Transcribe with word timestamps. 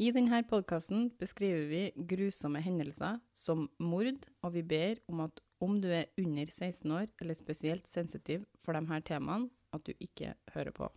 I 0.00 0.08
denne 0.16 0.38
podkasten 0.48 1.10
beskriver 1.20 1.66
vi 1.68 1.80
grusomme 2.08 2.62
hendelser 2.64 3.18
som 3.36 3.66
mord, 3.76 4.22
og 4.40 4.54
vi 4.54 4.62
ber 4.64 5.00
om 5.12 5.26
at 5.26 5.42
om 5.60 5.74
du 5.76 5.90
er 5.92 6.06
under 6.16 6.48
16 6.48 6.88
år 6.96 7.08
eller 7.20 7.36
spesielt 7.36 7.84
sensitiv 7.84 8.46
for 8.64 8.72
de 8.72 8.80
her 8.88 9.02
temaene, 9.04 9.50
at 9.76 9.84
du 9.84 9.92
ikke 10.00 10.32
hører 10.54 10.72
på. 10.72 10.88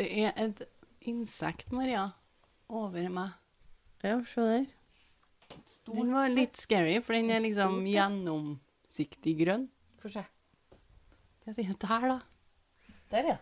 Det 0.00 0.06
er 0.22 0.32
et 0.40 0.62
insekt, 1.04 1.74
Maria, 1.76 2.06
over 2.72 3.10
meg. 3.12 3.34
Ja, 4.00 4.16
se 4.24 4.46
der. 4.46 4.64
Den 5.92 6.14
var 6.16 6.32
litt 6.32 6.56
scary, 6.56 7.02
for 7.04 7.18
den 7.18 7.28
er 7.34 7.44
liksom 7.44 7.82
gjennomsiktig 7.84 9.34
grønn. 9.42 9.68
Få 10.00 10.14
se. 10.14 10.24
Hva 11.44 11.52
er 11.52 11.60
det 11.60 11.76
der, 11.84 12.08
da? 12.14 12.16
Der, 13.12 13.30
ja. 13.34 13.36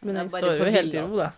Men 0.00 0.14
Det 0.14 0.24
den 0.24 0.32
står 0.32 0.56
jo 0.56 0.72
helt 0.72 0.96
i 0.96 1.04
ro, 1.04 1.20
da. 1.20 1.30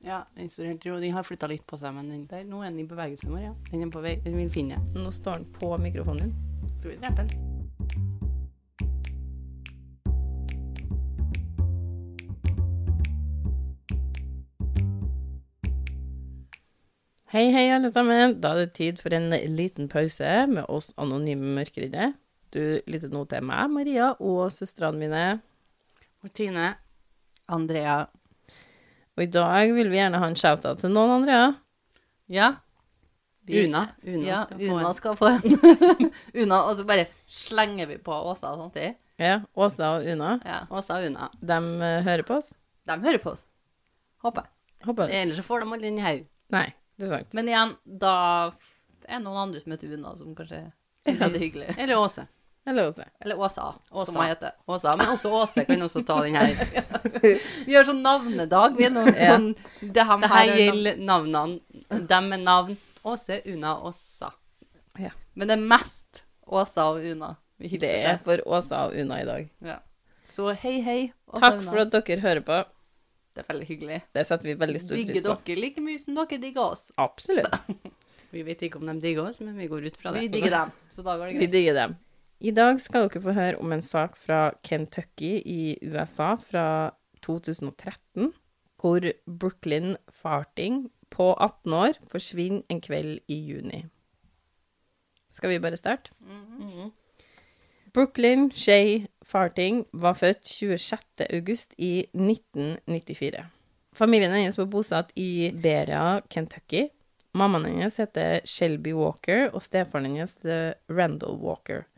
Ja, 0.00 0.26
helt 0.36 0.86
ro. 0.86 0.94
Den 1.00 1.12
har 1.12 1.24
flytta 1.28 1.48
litt 1.50 1.66
på 1.68 1.76
seg, 1.76 1.92
men 1.92 2.06
den 2.08 2.22
der, 2.30 2.44
nå 2.48 2.62
er 2.64 2.70
den 2.70 2.80
i 2.80 2.88
bevegelse, 2.88 3.28
Maria. 3.28 3.52
Den 3.68 3.82
er 3.84 3.90
på 3.92 4.00
vei, 4.00 4.14
den 4.24 4.38
vil 4.38 4.48
finne. 4.52 4.78
Nå 4.96 5.10
står 5.12 5.42
den 5.42 5.50
på 5.52 5.68
mikrofonen 5.76 6.30
din. 6.30 6.70
Skal 6.78 6.94
vi 6.94 7.00
drepe 7.02 7.26
den? 7.28 7.48
Hei, 17.30 17.44
hei, 17.52 17.66
alle 17.70 17.90
sammen. 17.92 18.38
Da 18.40 18.54
er 18.54 18.64
det 18.64 18.72
tid 18.78 19.02
for 19.02 19.12
en 19.14 19.28
liten 19.52 19.90
pause 19.92 20.30
med 20.48 20.64
oss 20.72 20.94
anonyme 20.96 21.52
mørkeredde. 21.60 22.14
Du 22.56 22.80
lytter 22.88 23.12
nå 23.12 23.26
til 23.28 23.44
meg, 23.46 23.68
Maria, 23.76 24.14
og 24.16 24.48
søstrene 24.56 24.98
mine. 25.04 25.26
Martine. 26.24 26.72
Andrea. 27.52 28.00
Og 29.20 29.26
i 29.26 29.28
dag 29.34 29.68
vil 29.76 29.90
vi 29.92 29.98
gjerne 29.98 30.16
ha 30.16 30.28
en 30.30 30.36
shout-out 30.38 30.78
til 30.80 30.92
noen, 30.94 31.10
Andrea. 31.18 31.50
Ja. 32.32 32.46
Vi- 33.44 33.66
Una. 33.66 33.82
Una 34.06 34.24
ja, 34.24 34.38
skal 34.46 34.62
Una 34.64 34.86
få 34.86 34.92
skal 34.96 35.16
få 35.18 35.28
en. 35.28 35.58
Una, 36.42 36.62
og 36.70 36.76
så 36.78 36.86
bare 36.88 37.04
slenger 37.28 37.90
vi 37.90 37.98
på 38.00 38.14
Åsa 38.30 38.54
samtidig. 38.56 38.94
Ja, 39.20 39.42
Åsa 39.52 39.90
og 39.98 40.06
Una. 40.08 40.38
Ja. 40.46 40.62
Åsa 40.72 40.96
Og 41.02 41.10
Una. 41.10 41.28
De 41.36 41.58
uh, 41.60 42.00
hører 42.06 42.24
på 42.24 42.38
oss. 42.38 42.54
De 42.88 42.96
hører 43.02 43.20
på 43.20 43.34
oss. 43.34 43.44
Håper 44.24 44.46
jeg. 44.46 44.86
Håper 44.88 45.12
Ellers 45.12 45.36
så 45.36 45.44
får 45.44 45.60
de 45.66 45.72
aldri 45.76 45.92
inn 45.92 46.00
her. 46.00 46.22
Nei, 46.56 46.66
det 46.96 47.10
er 47.10 47.12
sant. 47.18 47.34
Men 47.36 47.48
igjen, 47.52 47.76
da 47.84 48.14
er 49.04 49.18
det 49.18 49.24
noen 49.26 49.42
andre 49.44 49.60
som 49.60 49.74
heter 49.76 49.92
Una, 49.98 50.14
som 50.16 50.32
kanskje 50.38 50.62
syns 51.04 51.20
det 51.20 51.28
er 51.34 51.44
hyggelig. 51.44 51.74
Eller 51.76 52.00
Åse. 52.00 52.24
Eller 52.66 52.88
Åse. 52.88 53.04
Eller 53.20 53.38
Åsa, 53.40 53.74
Åsa. 53.90 54.04
som 54.12 54.16
hun 54.20 54.26
heter. 54.28 54.52
Åsa. 54.68 54.92
Men 54.98 55.06
også 55.14 55.30
Åse 55.32 55.64
kan 55.64 55.82
også 55.82 56.02
ta 56.06 56.18
den 56.22 56.34
her. 56.36 56.54
Vi 57.66 57.74
har 57.74 57.84
sånn 57.88 58.02
navnedag. 58.04 58.76
Vi 58.76 58.84
er 58.84 58.90
noen 58.94 59.14
Ja. 59.16 59.32
sånn 59.36 59.54
Det 59.80 60.04
her, 60.06 60.18
Det 60.20 60.28
her 60.30 60.48
er 60.48 60.56
gjelder 60.60 60.98
navnene. 60.98 62.06
Dem 62.06 62.28
med 62.28 62.40
navn. 62.44 62.76
Åse, 63.04 63.40
Una, 63.46 63.78
Åsa. 63.80 64.32
Men 65.34 65.48
det 65.48 65.54
er 65.56 65.62
mest 65.62 66.24
Åsa 66.50 66.88
og 66.90 67.04
Una 67.06 67.36
vi 67.60 67.68
hilser 67.68 67.86
Det 67.86 68.04
er 68.10 68.18
for 68.24 68.42
Åsa 68.50 68.86
og 68.88 68.94
Una 68.98 69.20
i 69.22 69.24
dag. 69.24 69.48
Ja. 69.64 69.78
Så 70.26 70.50
hei, 70.52 70.80
hei. 70.82 71.12
Åsa 71.28 71.40
Takk 71.40 71.54
og 71.54 71.62
Una. 71.62 71.70
for 71.70 71.78
at 71.84 71.90
dere 72.08 72.20
hører 72.20 72.40
på. 72.44 72.58
Det 73.34 73.44
er 73.44 73.48
veldig 73.54 73.66
hyggelig. 73.68 73.98
Det 74.12 74.26
setter 74.26 74.44
vi 74.50 74.54
veldig 74.58 74.80
stor 74.82 74.96
Digger 74.98 75.14
pris 75.14 75.22
på. 75.22 75.36
dere 75.46 75.60
like 75.64 75.80
mye 75.80 75.98
som 76.02 76.14
dere 76.18 76.38
digger 76.42 76.60
oss. 76.72 76.90
Absolutt. 76.98 77.56
Vi 78.32 78.42
vet 78.46 78.60
ikke 78.62 78.76
om 78.78 78.86
de 78.86 78.94
digger 79.00 79.26
oss, 79.26 79.40
men 79.40 79.56
vi 79.58 79.66
går 79.66 79.86
ut 79.88 79.96
fra 79.98 80.12
det. 80.14 80.20
Vi 80.20 80.28
digger 80.28 80.50
dem, 80.54 80.70
så 80.94 81.02
da 81.02 81.16
går 81.18 81.26
det 81.26 81.32
greit. 81.34 81.40
Vi 81.40 81.46
digger 81.56 81.74
dem. 81.74 81.96
I 82.40 82.54
dag 82.56 82.78
skal 82.80 83.10
dere 83.10 83.20
få 83.20 83.34
høre 83.36 83.58
om 83.60 83.72
en 83.74 83.82
sak 83.84 84.14
fra 84.16 84.54
Kentucky 84.64 85.34
i 85.44 85.76
USA 85.84 86.32
fra 86.40 86.94
2013, 87.20 88.30
hvor 88.80 89.04
Brooklyn 89.28 89.96
Farting 90.08 90.86
på 91.12 91.34
18 91.34 91.74
år 91.76 91.98
forsvinner 92.08 92.64
en 92.72 92.80
kveld 92.80 93.18
i 93.28 93.36
juni. 93.50 93.82
Skal 95.30 95.52
vi 95.52 95.60
bare 95.60 95.76
starte? 95.76 96.14
Brooklyn 97.92 98.48
Shay 98.56 99.04
Farting 99.22 99.84
var 99.92 100.16
født 100.16 100.48
26. 100.48 101.28
august 101.28 101.76
i 101.76 102.06
1994. 102.14 103.44
Familien 103.92 104.32
hennes 104.32 104.56
var 104.56 104.72
bosatt 104.72 105.12
i 105.18 105.50
Beria, 105.52 106.22
Kentucky. 106.30 106.88
Mammaen 107.36 107.68
hennes 107.68 108.00
heter 108.00 108.40
Shelby 108.48 108.96
Walker, 108.96 109.50
og 109.52 109.60
stefaren 109.62 110.08
hennes 110.08 110.38
heter 110.38 110.78
Randall 110.88 111.36
Walker. 111.36 111.89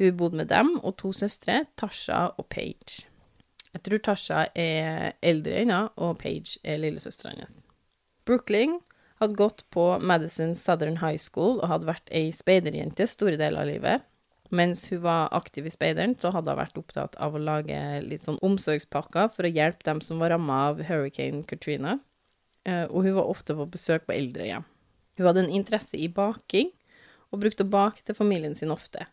Hun 0.00 0.16
bodde 0.16 0.36
med 0.40 0.48
dem 0.48 0.76
og 0.82 0.96
to 1.00 1.12
søstre, 1.12 1.64
Tasha 1.76 2.30
og 2.38 2.48
Paige. 2.48 3.06
Jeg 3.72 3.82
tror 3.86 4.02
Tasha 4.04 4.46
er 4.58 5.12
eldre 5.24 5.62
ennå, 5.62 5.82
og 5.96 6.18
Paige 6.20 6.58
er 6.64 6.80
lillesøstera 6.80 7.32
hennes. 7.34 7.52
Brooklyn 8.28 8.78
hadde 9.22 9.38
gått 9.38 9.64
på 9.70 9.84
Madison 10.02 10.54
Southern 10.58 10.98
High 11.02 11.18
School 11.20 11.60
og 11.60 11.68
hadde 11.70 11.88
vært 11.88 12.10
ei 12.14 12.30
speiderjente 12.34 13.06
store 13.10 13.38
deler 13.40 13.62
av 13.62 13.70
livet. 13.70 14.08
Mens 14.52 14.84
hun 14.90 15.00
var 15.06 15.30
aktiv 15.32 15.66
i 15.66 15.72
speideren, 15.72 16.12
så 16.18 16.32
hadde 16.34 16.52
hun 16.52 16.60
vært 16.60 16.76
opptatt 16.76 17.16
av 17.22 17.34
å 17.34 17.40
lage 17.40 17.78
litt 18.04 18.24
sånn 18.26 18.40
omsorgspakker 18.44 19.30
for 19.32 19.48
å 19.48 19.52
hjelpe 19.52 19.86
dem 19.88 20.02
som 20.04 20.20
var 20.20 20.34
ramma 20.34 20.58
av 20.68 20.82
Hurricane 20.90 21.40
Katrina. 21.48 21.98
Eh, 22.68 22.84
Og 22.90 23.06
hun 23.06 23.14
var 23.16 23.30
ofte 23.32 23.56
på 23.56 23.70
besøk 23.72 24.04
på 24.06 24.12
eldrehjem. 24.12 24.66
Hun 25.16 25.26
hadde 25.26 25.46
en 25.46 25.56
interesse 25.56 25.96
i 25.96 26.08
baking, 26.08 26.68
og 27.32 27.40
brukte 27.40 27.64
å 27.64 27.70
bake 27.72 28.04
til 28.04 28.14
familien 28.14 28.54
sin 28.54 28.70
ofte. 28.70 29.06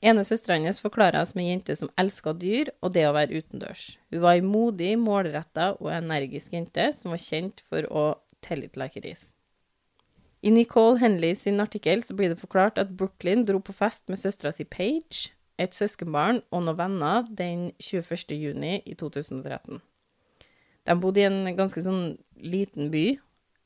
Ene 0.00 0.22
søstera 0.24 0.56
hennes 0.56 0.80
forklarer 0.80 1.18
henne 1.18 1.28
som 1.28 1.40
ei 1.42 1.50
jente 1.50 1.74
som 1.76 1.90
elska 2.00 2.32
dyr 2.40 2.70
og 2.80 2.94
det 2.94 3.04
å 3.04 3.12
være 3.12 3.42
utendørs. 3.42 3.98
Hun 4.08 4.22
var 4.24 4.38
ei 4.38 4.44
modig, 4.44 4.94
målretta 5.00 5.74
og 5.76 5.90
energisk 5.92 6.56
jente 6.56 6.88
som 6.96 7.12
var 7.12 7.20
kjent 7.20 7.60
for 7.68 7.84
å 7.92 8.06
tell 8.40 8.64
it 8.64 8.80
like 8.80 8.96
it 8.96 9.04
is. 9.04 9.34
I 10.40 10.48
Nicole 10.54 10.96
Henley 11.02 11.34
sin 11.36 11.60
artikkel 11.60 12.00
så 12.02 12.16
blir 12.16 12.32
det 12.32 12.40
forklart 12.40 12.80
at 12.80 12.94
Brooklyn 12.96 13.44
dro 13.44 13.60
på 13.60 13.76
fest 13.76 14.08
med 14.08 14.16
søstera 14.16 14.54
si 14.56 14.64
Paige, 14.64 15.34
et 15.60 15.76
søskenbarn 15.76 16.40
og 16.48 16.64
noen 16.64 16.78
venner 16.78 17.26
den 17.36 17.68
21. 17.76 18.32
juni 18.40 18.78
i 18.88 18.96
2013. 18.96 19.82
De 20.88 20.96
bodde 20.96 21.20
i 21.20 21.26
en 21.28 21.42
ganske 21.58 21.82
sånn 21.84 22.14
liten 22.40 22.88
by, 22.88 23.04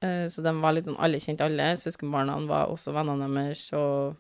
eh, 0.02 0.26
så 0.26 0.42
de 0.42 0.50
var 0.58 0.74
litt 0.74 0.88
sånn 0.88 0.98
alle 0.98 1.22
kjente 1.22 1.46
alle. 1.46 1.76
Søskenbarna 1.78 2.40
var 2.50 2.74
også 2.74 2.90
vennene 2.96 3.30
deres, 3.30 3.68
og 3.78 4.18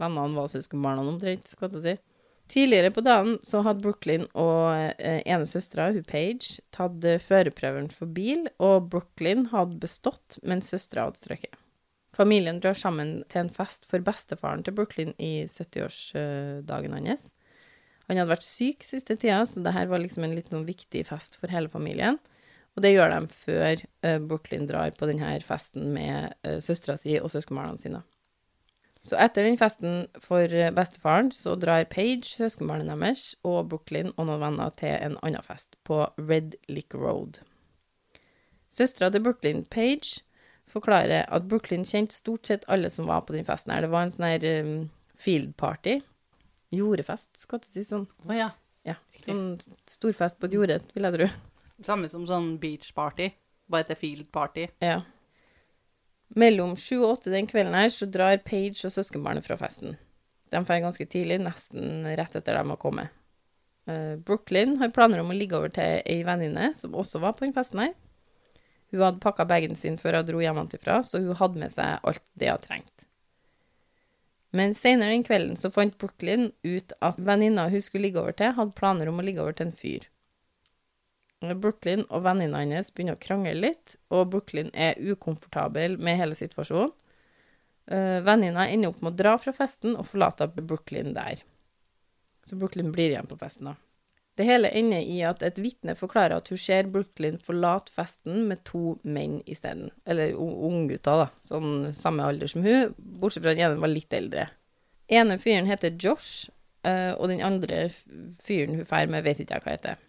vennene 0.00 0.38
var 0.38 0.50
søskenbarna 0.52 1.04
omtrent, 1.06 1.50
skulle 1.50 1.80
jeg 1.80 1.84
si. 1.84 2.14
Tidligere 2.48 2.90
på 2.96 3.04
dagen 3.04 3.34
så 3.44 3.60
hadde 3.66 3.84
Brooklyn 3.84 4.24
og 4.32 4.72
eh, 4.72 5.20
ene 5.28 5.44
søstera, 5.48 5.90
hun 5.92 6.06
Paige, 6.08 6.62
tatt 6.72 7.04
eh, 7.04 7.20
førerprøven 7.20 7.90
for 7.92 8.08
bil, 8.08 8.46
og 8.56 8.88
Brooklyn 8.92 9.50
hadde 9.52 9.76
bestått, 9.82 10.38
mens 10.48 10.70
søstera 10.72 11.04
hadde 11.08 11.20
strøket. 11.20 11.58
Familien 12.16 12.62
drar 12.62 12.74
sammen 12.74 13.18
til 13.28 13.44
en 13.44 13.52
fest 13.52 13.84
for 13.86 14.02
bestefaren 14.02 14.64
til 14.64 14.74
Brooklyn 14.74 15.12
i 15.22 15.44
70-årsdagen 15.44 16.96
hans. 16.96 17.28
Han 18.08 18.16
hadde 18.16 18.32
vært 18.32 18.46
syk 18.46 18.86
siste 18.86 19.18
tida, 19.20 19.42
så 19.44 19.60
det 19.60 19.74
her 19.76 19.90
var 19.90 20.00
liksom 20.00 20.24
en 20.24 20.34
litt 20.34 20.48
sånn 20.48 20.66
viktig 20.66 21.04
fest 21.10 21.36
for 21.36 21.52
hele 21.52 21.68
familien. 21.68 22.16
Og 22.78 22.84
det 22.84 22.94
gjør 22.94 23.12
de 23.12 23.20
før 23.34 23.82
eh, 24.06 24.20
Brooklyn 24.22 24.68
drar 24.70 24.94
på 24.96 25.08
denne 25.10 25.34
festen 25.44 25.90
med 25.92 26.32
uh, 26.46 26.56
søstera 26.62 26.96
si 27.00 27.16
og 27.20 27.28
søskenbarna 27.32 27.76
sine. 27.82 28.00
Så 29.04 29.16
etter 29.20 29.46
den 29.46 29.58
festen 29.58 30.06
for 30.20 30.42
eh, 30.50 30.72
bestefaren, 30.74 31.30
så 31.32 31.54
drar 31.60 31.86
Paige, 31.90 32.26
søskenbarnet 32.26 32.90
deres, 32.90 33.36
og 33.46 33.68
Brooklyn 33.70 34.10
og 34.16 34.26
noen 34.26 34.42
venner 34.42 34.74
til 34.78 34.90
en 34.96 35.16
annen 35.22 35.44
fest 35.46 35.78
på 35.86 36.02
Red 36.18 36.58
Lick 36.68 36.96
Road. 36.98 37.40
Søstera 38.68 39.08
til 39.14 39.22
Brooklyn, 39.24 39.62
Paige, 39.70 40.24
forklarer 40.68 41.24
at 41.32 41.46
Brooklyn 41.48 41.86
kjente 41.88 42.18
stort 42.18 42.50
sett 42.50 42.66
alle 42.68 42.90
som 42.92 43.08
var 43.08 43.22
på 43.24 43.36
den 43.36 43.46
festen 43.48 43.72
her. 43.72 43.86
Det 43.86 43.92
var 43.92 44.04
en 44.04 44.12
sånn 44.12 44.28
her 44.28 44.48
um, 44.60 44.72
field 45.18 45.54
party. 45.60 46.00
Jordefest, 46.74 47.30
skal 47.40 47.62
jeg 47.62 47.70
si 47.70 47.86
sånn. 47.88 48.04
Å 48.28 48.36
ja. 48.36 48.48
Ja, 48.86 48.96
sånn 49.24 49.58
storfest 49.88 50.38
på 50.40 50.48
et 50.48 50.56
jorde, 50.56 50.78
vil 50.94 51.08
jeg 51.08 51.16
tro. 51.16 51.28
Samme 51.86 52.10
som 52.12 52.26
sånn 52.28 52.56
beach 52.60 52.90
party, 52.96 53.30
bare 53.70 53.88
til 53.88 53.98
field 54.00 54.28
party. 54.34 54.66
Ja. 54.84 55.00
Mellom 56.36 56.74
sju 56.76 56.98
og 57.00 57.14
åtte 57.16 57.32
den 57.32 57.48
kvelden 57.48 57.76
her 57.76 57.88
så 57.92 58.08
drar 58.10 58.40
Paige 58.44 58.84
og 58.88 58.92
søskenbarnet 58.92 59.46
fra 59.46 59.56
festen. 59.60 59.96
De 60.52 60.60
drar 60.60 60.82
ganske 60.84 61.06
tidlig, 61.08 61.40
nesten 61.40 62.04
rett 62.18 62.36
etter 62.36 62.58
de 62.58 62.64
har 62.68 62.80
kommet. 62.80 63.14
Eh, 63.88 64.16
Brooklyn 64.20 64.76
har 64.80 64.92
planer 64.92 65.22
om 65.22 65.32
å 65.32 65.36
ligge 65.36 65.56
over 65.56 65.72
til 65.72 66.02
ei 66.04 66.20
venninne 66.26 66.72
som 66.76 66.96
også 66.96 67.22
var 67.24 67.36
på 67.36 67.46
den 67.46 67.56
festen 67.56 67.80
her. 67.86 67.94
Hun 68.92 69.04
hadde 69.04 69.24
pakka 69.24 69.44
bagen 69.48 69.76
sin 69.76 69.98
før 70.00 70.20
hun 70.20 70.28
dro 70.28 70.40
hjemmefra, 70.40 71.02
så 71.04 71.20
hun 71.20 71.36
hadde 71.36 71.60
med 71.60 71.72
seg 71.72 72.04
alt 72.08 72.24
det 72.40 72.52
hun 72.52 72.64
trengte. 72.64 73.08
Men 74.56 74.72
senere 74.72 75.12
den 75.12 75.26
kvelden 75.26 75.58
så 75.60 75.68
fant 75.72 75.98
Brooklyn 76.00 76.50
ut 76.64 76.94
at 77.04 77.18
venninna 77.20 77.66
hun 77.68 77.84
skulle 77.84 78.08
ligge 78.08 78.20
over 78.22 78.36
til, 78.36 78.54
hadde 78.56 78.76
planer 78.76 79.10
om 79.10 79.20
å 79.20 79.24
ligge 79.24 79.44
over 79.44 79.56
til 79.56 79.68
en 79.68 79.76
fyr. 79.76 80.08
Brooklyn 81.40 82.02
og 82.08 82.24
venninna 82.24 82.64
hennes 82.64 82.90
begynner 82.90 83.14
å 83.14 83.22
krangle 83.22 83.54
litt, 83.54 83.94
og 84.10 84.30
Brooklyn 84.32 84.72
er 84.74 84.98
ukomfortabel 84.98 85.94
med 86.02 86.18
hele 86.18 86.38
situasjonen. 86.38 86.94
Uh, 87.88 88.18
venninna 88.20 88.66
ender 88.68 88.90
opp 88.90 88.98
med 89.00 89.14
å 89.14 89.16
dra 89.16 89.36
fra 89.40 89.54
festen 89.56 89.94
og 89.96 90.10
forlater 90.10 90.50
Brooklyn 90.58 91.14
der. 91.16 91.40
Så 92.44 92.58
Brooklyn 92.58 92.90
blir 92.92 93.14
igjen 93.14 93.28
på 93.30 93.38
festen, 93.40 93.70
da. 93.70 93.78
Det 94.38 94.46
hele 94.46 94.70
ender 94.76 95.02
i 95.02 95.16
at 95.26 95.40
et 95.42 95.56
vitne 95.58 95.96
forklarer 95.98 96.36
at 96.38 96.50
hun 96.52 96.60
ser 96.62 96.90
Brooklyn 96.92 97.40
forlate 97.42 97.90
festen 97.90 98.44
med 98.46 98.60
to 98.68 98.92
menn 99.02 99.40
isteden. 99.50 99.88
Eller 100.06 100.36
unggutter, 100.38 101.24
da. 101.24 101.26
Sånn 101.48 101.88
samme 101.98 102.26
alder 102.28 102.50
som 102.50 102.62
hun, 102.66 102.94
bortsett 102.98 103.42
fra 103.46 103.56
den 103.56 103.64
ene 103.66 103.82
var 103.82 103.90
litt 103.90 104.14
eldre. 104.14 104.50
ene 105.08 105.38
fyren 105.40 105.66
heter 105.66 105.96
Josh, 105.96 106.50
uh, 106.86 107.16
og 107.16 107.30
den 107.32 107.42
andre 107.42 107.88
fyren 108.44 108.76
hun 108.76 108.86
drar 108.86 109.10
med, 109.10 109.24
vet 109.24 109.40
ikke 109.42 109.58
jeg 109.58 109.66
hva 109.66 109.74
heter. 109.78 110.04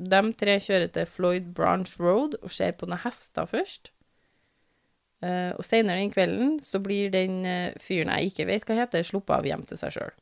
De 0.00 0.20
tre 0.40 0.56
kjører 0.62 0.88
til 0.94 1.08
Floyd 1.08 1.50
Branch 1.56 1.90
Road 2.00 2.38
og 2.40 2.52
ser 2.54 2.76
på 2.78 2.88
noen 2.88 3.02
hester 3.04 3.48
først. 3.50 3.92
Uh, 5.20 5.52
og 5.58 5.66
senere 5.68 6.00
den 6.00 6.12
kvelden 6.14 6.54
så 6.64 6.78
blir 6.80 7.10
den 7.12 7.42
uh, 7.44 7.74
fyren 7.76 8.08
jeg 8.14 8.30
ikke 8.30 8.46
vet 8.48 8.64
hva 8.64 8.78
heter, 8.78 9.04
sluppet 9.04 9.34
av 9.36 9.48
hjem 9.48 9.66
til 9.68 9.76
seg 9.76 9.92
sjøl. 9.98 10.14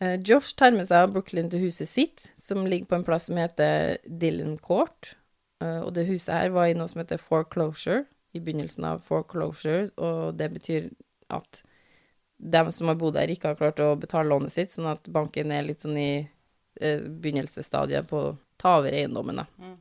Uh, 0.00 0.14
Josh 0.24 0.56
tar 0.56 0.72
med 0.72 0.88
seg 0.88 1.12
Brooklyn 1.12 1.50
til 1.52 1.66
huset 1.66 1.90
sitt, 1.90 2.30
som 2.40 2.64
ligger 2.64 2.88
på 2.88 2.96
en 2.96 3.04
plass 3.04 3.28
som 3.28 3.36
heter 3.36 3.98
Dillon 4.08 4.56
Court. 4.64 5.12
Eh, 5.64 5.80
og 5.80 5.94
det 5.96 6.08
huset 6.08 6.34
her 6.34 6.52
var 6.54 6.70
i 6.70 6.76
noe 6.76 6.90
som 6.90 7.02
heter 7.02 7.20
foreclosure, 7.20 8.04
i 8.34 8.42
begynnelsen 8.42 8.86
av 8.88 9.04
foreclosure, 9.06 9.86
og 10.02 10.34
det 10.38 10.50
betyr 10.56 10.88
at 11.34 11.62
dem 12.38 12.70
som 12.74 12.90
har 12.90 12.98
bodd 12.98 13.14
der, 13.16 13.30
ikke 13.30 13.52
har 13.52 13.60
klart 13.60 13.82
å 13.82 13.94
betale 14.00 14.28
lånet 14.32 14.52
sitt, 14.52 14.74
sånn 14.74 14.90
at 14.90 15.06
banken 15.12 15.54
er 15.54 15.66
litt 15.66 15.84
sånn 15.84 15.98
i 16.00 16.10
eh, 16.80 17.00
begynnelsesstadiet 17.00 18.10
på 18.10 18.26
ta 18.60 18.78
over 18.80 18.94
eiendommen. 18.94 19.42
Da. 19.42 19.46
Mm. 19.58 19.76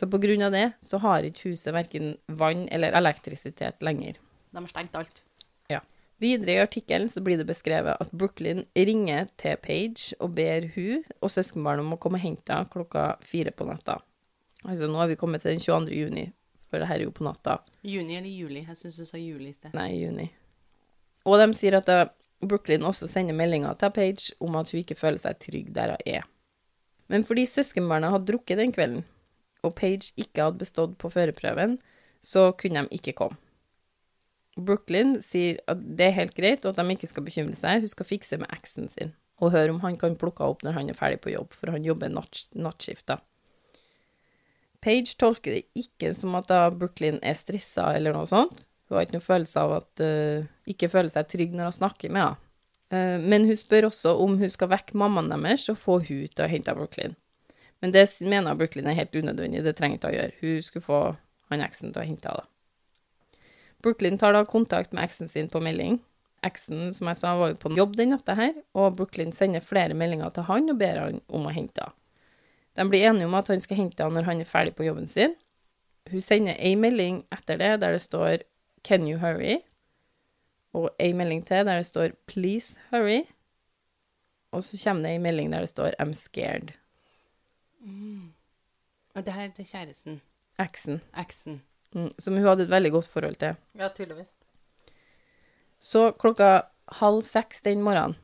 Så 0.00 0.08
på 0.10 0.18
grunn 0.22 0.42
av 0.42 0.54
det 0.54 0.66
så 0.82 0.98
har 1.02 1.26
ikke 1.26 1.52
huset 1.52 1.74
verken 1.74 2.16
vann 2.26 2.66
eller 2.74 2.96
elektrisitet 2.98 3.84
lenger. 3.84 4.18
De 4.50 4.62
har 4.62 4.72
stengt 4.72 4.98
alt. 4.98 5.24
Videre 6.24 6.52
i 6.52 6.60
artikkelen 6.62 7.08
så 7.10 7.20
blir 7.20 7.36
det 7.36 7.44
beskrevet 7.48 7.98
at 8.00 8.12
Brooklyn 8.14 8.62
ringer 8.78 9.26
til 9.40 9.58
Page 9.60 10.14
og 10.22 10.36
ber 10.38 10.68
hun 10.76 11.02
og 11.18 11.32
søskenbarnet 11.32 11.82
om 11.82 11.96
å 11.96 11.98
komme 12.00 12.20
og 12.20 12.24
hente 12.24 12.54
henne 12.54 12.70
klokka 12.70 13.16
fire 13.26 13.50
på 13.50 13.66
natta. 13.68 13.98
Altså 14.64 14.86
nå 14.88 15.00
har 15.00 15.10
vi 15.10 15.18
kommet 15.20 15.42
til 15.44 15.56
den 15.56 15.60
22. 15.60 15.96
juni, 15.98 16.28
for 16.70 16.80
det 16.80 16.88
her 16.88 17.02
er 17.02 17.08
jo 17.08 17.14
på 17.14 17.26
natta. 17.26 17.58
Juni 17.82 18.16
eller 18.20 18.30
juli? 18.30 18.62
Jeg 18.62 18.78
syns 18.78 19.00
du 19.02 19.08
sa 19.08 19.20
juli 19.20 19.50
i 19.50 19.56
sted. 19.56 19.74
Nei, 19.76 19.90
juni. 19.98 20.28
Og 21.26 21.36
de 21.40 21.50
sier 21.56 21.76
at 21.80 21.90
Brooklyn 22.44 22.86
også 22.86 23.08
sender 23.10 23.36
meldinger 23.36 23.74
til 23.80 23.92
Page 23.92 24.38
om 24.40 24.56
at 24.60 24.70
hun 24.70 24.84
ikke 24.84 24.96
føler 24.96 25.20
seg 25.20 25.42
trygg 25.42 25.74
der 25.74 25.96
hun 25.96 26.08
er. 26.14 26.30
Men 27.14 27.22
fordi 27.22 27.46
søskenbarnet 27.46 28.10
hadde 28.10 28.32
drukket 28.32 28.58
den 28.58 28.74
kvelden, 28.74 29.04
og 29.62 29.76
Page 29.78 30.10
ikke 30.18 30.48
hadde 30.48 30.58
bestått 30.64 30.96
på 30.98 31.12
førerprøven, 31.14 31.78
så 32.24 32.48
kunne 32.58 32.82
de 32.82 32.98
ikke 32.98 33.14
komme. 33.20 33.38
Brooklyn 34.54 35.16
sier 35.22 35.60
at 35.70 35.80
det 35.98 36.08
er 36.08 36.16
helt 36.18 36.34
greit, 36.34 36.64
og 36.64 36.74
at 36.74 36.80
de 36.80 36.94
ikke 36.94 37.10
skal 37.10 37.24
bekymre 37.26 37.56
seg. 37.58 37.82
Hun 37.82 37.90
skal 37.90 38.06
fikse 38.06 38.38
med 38.38 38.50
eksen 38.54 38.90
sin, 38.90 39.14
og 39.42 39.54
høre 39.54 39.74
om 39.74 39.80
han 39.82 39.98
kan 39.98 40.18
plukke 40.18 40.42
henne 40.42 40.54
opp 40.54 40.66
når 40.66 40.76
han 40.78 40.90
er 40.90 40.98
ferdig 40.98 41.22
på 41.24 41.32
jobb, 41.32 41.54
for 41.54 41.74
han 41.74 41.86
jobber 41.86 42.12
natt, 42.12 42.44
nattskift 42.54 43.06
da. 43.10 43.20
Page 44.84 45.16
tolker 45.18 45.56
det 45.56 45.64
ikke 45.80 46.12
som 46.14 46.34
at 46.36 46.50
da 46.50 46.66
Brooklyn 46.74 47.18
er 47.24 47.36
stressa 47.38 47.88
eller 47.96 48.14
noe 48.14 48.28
sånt. 48.28 48.66
Hun 48.84 48.98
har 48.98 49.06
ikke 49.06 49.16
noen 49.16 49.24
følelse 49.26 49.62
av 49.62 49.78
at 49.78 50.02
uh, 50.04 50.50
ikke 50.68 50.90
føler 50.92 51.10
seg 51.12 51.30
trygg 51.30 51.54
når 51.56 51.70
hun 51.70 51.78
snakker 51.78 52.12
med 52.12 52.26
henne. 52.26 52.40
Eh, 52.92 53.20
men 53.20 53.46
hun 53.48 53.56
spør 53.56 53.88
også 53.90 54.14
om 54.24 54.38
hun 54.40 54.50
skal 54.52 54.72
vekke 54.72 54.96
mammaen 55.00 55.30
deres 55.32 55.68
og 55.72 55.80
få 55.80 56.00
hun 56.04 56.26
til 56.28 56.44
å 56.44 56.50
hente 56.50 56.74
Brooklyn. 56.76 57.16
Men 57.80 57.92
det 57.92 58.06
mener 58.20 58.56
Brooklyn 58.56 58.88
er 58.88 58.98
helt 58.98 59.16
unødvendig, 59.16 59.64
det 59.64 59.76
trenger 59.76 59.96
hun 59.96 60.00
ikke 60.00 60.10
å 60.10 60.16
gjøre. 60.18 60.36
Hun 60.40 60.62
skulle 60.64 60.88
få 60.88 61.00
han 61.52 61.64
eksen 61.64 61.92
til 61.92 62.02
å 62.02 62.08
hente 62.08 62.30
henne. 62.32 62.48
Brooklyn 63.84 64.16
tar 64.16 64.32
da 64.32 64.46
kontakt 64.48 64.94
med 64.96 65.04
eksen 65.04 65.28
sin 65.28 65.50
på 65.52 65.60
melding. 65.60 65.98
Eksen, 66.44 66.88
som 66.96 67.08
jeg 67.10 67.18
sa, 67.20 67.34
var 67.36 67.52
jo 67.52 67.60
på 67.60 67.74
jobb 67.76 67.98
den 67.98 68.14
natta 68.14 68.36
her, 68.36 68.54
og 68.76 68.96
Brooklyn 68.96 69.32
sender 69.36 69.64
flere 69.64 69.96
meldinger 69.96 70.32
til 70.32 70.46
han 70.48 70.72
og 70.72 70.80
ber 70.80 71.00
han 71.00 71.20
om 71.28 71.44
å 71.48 71.52
hente 71.52 71.84
henne. 71.84 71.98
De 72.74 72.82
blir 72.90 73.04
enige 73.06 73.28
om 73.28 73.36
at 73.38 73.46
han 73.52 73.60
skal 73.62 73.78
hente 73.78 74.02
henne 74.02 74.18
når 74.18 74.26
han 74.26 74.40
er 74.42 74.48
ferdig 74.50 74.72
på 74.74 74.86
jobben 74.88 75.06
sin. 75.06 75.36
Hun 76.10 76.20
sender 76.20 76.56
ei 76.58 76.74
melding 76.76 77.20
etter 77.32 77.60
det 77.60 77.70
der 77.84 77.92
det 77.94 78.02
står 78.02 78.42
'Can 78.82 79.06
you 79.08 79.18
hurry?' 79.18 79.62
Og 80.74 80.90
ei 81.00 81.12
melding 81.12 81.44
til 81.46 81.66
der 81.66 81.76
det 81.76 81.86
står 81.86 82.08
'Please 82.26 82.78
hurry'. 82.92 83.26
Og 84.52 84.62
så 84.62 84.78
kommer 84.84 85.02
det 85.02 85.12
ei 85.12 85.18
melding 85.18 85.52
der 85.52 85.60
det 85.60 85.68
står 85.68 85.90
'I'm 86.00 86.12
scared'. 86.14 86.72
Og 89.14 89.24
det 89.26 89.32
her 89.32 89.48
til 89.56 89.64
kjæresten. 89.64 90.20
Eksen. 90.58 91.00
Eksen. 91.18 91.62
Mm, 91.94 92.10
som 92.18 92.34
hun 92.34 92.42
hadde 92.42 92.62
et 92.62 92.70
veldig 92.70 92.90
godt 92.92 93.08
forhold 93.08 93.34
til. 93.36 93.54
Ja, 93.78 93.88
tydeligvis. 93.88 94.34
Så 95.78 96.10
klokka 96.18 96.60
halv 96.88 97.22
seks 97.22 97.60
den 97.62 97.82
morgenen 97.82 98.16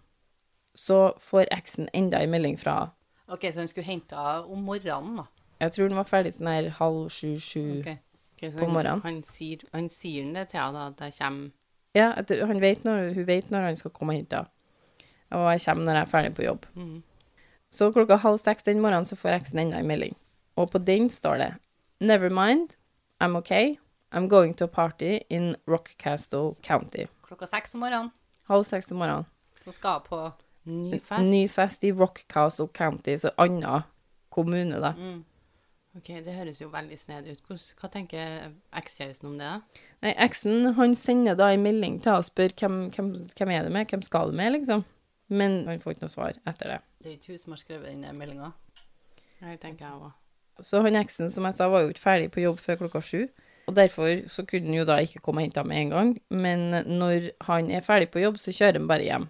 så 0.74 1.12
får 1.18 1.44
eksen 1.52 1.88
enda 1.94 2.20
ei 2.20 2.26
melding 2.26 2.58
fra 2.60 2.88
OK, 3.28 3.40
så 3.52 3.60
hun 3.60 3.68
skulle 3.68 3.84
hente 3.84 4.16
henne 4.16 4.44
om 4.52 4.58
morgenen, 4.58 5.16
da. 5.16 5.22
Jeg 5.60 5.72
tror 5.72 5.88
den 5.88 5.96
var 5.96 6.02
ferdig 6.08 6.32
sånn 6.34 6.48
her 6.50 6.68
halv 6.70 7.08
sju-sju. 7.10 7.80
okay. 7.80 7.96
okay, 8.36 8.50
så 8.50 8.58
På 8.58 8.64
han- 8.64 8.72
morgenen. 8.74 9.02
Han 9.02 9.22
sier, 9.22 9.58
han 9.72 9.88
sier 9.88 10.32
det 10.34 10.48
til 10.48 10.60
henne, 10.60 10.78
da, 10.78 10.86
at 10.86 11.00
jeg 11.00 11.12
kommer 11.18 11.50
Ja, 11.96 12.12
vet 12.18 12.84
når, 12.86 13.12
hun 13.14 13.26
vet 13.26 13.50
når 13.50 13.70
han 13.70 13.78
skal 13.78 13.92
komme 13.94 14.14
og 14.14 14.20
hente 14.20 14.36
henne. 14.40 14.56
Og 15.30 15.46
jeg 15.52 15.62
kommer 15.64 15.86
når 15.86 15.98
jeg 15.98 16.06
er 16.06 16.10
ferdig 16.10 16.34
på 16.34 16.44
jobb. 16.44 16.66
Mm. 16.74 17.02
Så 17.70 17.92
klokka 17.94 18.18
halv 18.18 18.38
seks 18.42 18.66
den 18.66 18.80
morgenen 18.82 19.06
så 19.06 19.18
får 19.18 19.36
eksen 19.38 19.62
enda 19.62 19.78
en 19.78 19.86
melding. 19.86 20.16
Og 20.58 20.70
på 20.72 20.80
den 20.82 21.10
står 21.10 21.38
det 21.38 21.50
Never 22.00 22.30
mind, 22.30 22.74
I'm 23.20 23.36
okay. 23.38 23.76
I'm 24.12 24.26
going 24.28 24.54
to 24.54 24.64
a 24.64 24.68
party 24.68 25.20
in 25.30 25.54
Rockcastle 25.68 26.56
County. 26.62 27.06
Klokka 27.22 27.46
seks 27.46 27.74
om 27.74 27.84
morgenen. 27.84 28.10
Halv 28.48 28.64
seks 28.64 28.90
om 28.90 28.98
morgenen. 28.98 29.26
Så 29.64 29.72
skal 29.72 30.00
hun 30.00 30.06
på 30.08 30.32
Ny 30.70 30.98
fest? 30.98 31.30
Ny 31.30 31.48
fest 31.48 31.84
i 31.84 31.92
Rockcastle 31.92 32.68
County, 32.74 33.16
så 33.18 33.30
annen 33.38 33.82
kommune, 34.28 34.80
da. 34.80 34.92
mm. 34.98 35.24
Ok, 35.98 36.06
det 36.22 36.34
høres 36.36 36.60
jo 36.62 36.68
veldig 36.70 36.96
snedig 37.00 37.32
ut. 37.34 37.40
Hvordan, 37.48 37.64
hva 37.80 37.88
tenker 37.90 38.52
ekskjæresten 38.78 39.26
om 39.26 39.38
det? 39.40 39.48
da? 39.48 39.82
Nei, 40.04 40.12
eksen 40.22 40.68
han 40.76 40.94
sender 40.94 41.34
da 41.38 41.48
en 41.50 41.64
melding 41.64 41.96
til 41.98 42.12
henne 42.12 42.22
og 42.22 42.28
spør 42.28 42.54
hvem, 42.60 42.76
hvem, 42.94 43.08
hvem 43.34 43.50
er 43.56 43.66
det 43.66 43.72
med, 43.74 43.90
hvem 43.90 44.02
skal 44.06 44.30
det 44.30 44.38
med, 44.38 44.52
liksom. 44.54 44.84
Men 45.34 45.64
han 45.66 45.82
får 45.82 45.96
ikke 45.96 46.04
noe 46.06 46.12
svar 46.12 46.38
etter 46.46 46.74
det. 46.74 46.78
Det 47.02 47.10
er 47.10 47.16
ikke 47.18 47.32
hun 47.34 47.42
som 47.42 47.52
har 47.56 47.62
skrevet 47.64 47.90
den 47.90 48.18
meldinga. 48.18 48.52
Det 49.40 49.56
tenker 49.62 49.86
jeg 49.88 49.98
også. 49.98 50.14
Så 50.70 50.80
han 50.84 50.98
eksen, 51.00 51.30
som 51.32 51.46
jeg 51.48 51.56
sa, 51.58 51.68
var 51.72 51.82
jo 51.86 51.92
ikke 51.94 52.02
ferdig 52.06 52.30
på 52.34 52.42
jobb 52.44 52.58
før 52.60 52.80
klokka 52.84 53.00
sju. 53.02 53.20
Og 53.70 53.74
derfor 53.78 54.22
så 54.30 54.42
kunne 54.46 54.66
han 54.70 54.76
jo 54.80 54.86
da 54.88 54.96
ikke 55.02 55.22
komme 55.24 55.40
og 55.42 55.46
hente 55.48 55.62
henne 55.62 55.70
med 55.74 55.82
en 55.84 55.92
gang. 55.94 56.10
Men 56.30 56.64
når 57.00 57.30
han 57.48 57.70
er 57.70 57.84
ferdig 57.86 58.10
på 58.14 58.22
jobb, 58.22 58.38
så 58.42 58.52
kjører 58.54 58.78
han 58.78 58.88
bare 58.90 59.06
hjem. 59.06 59.28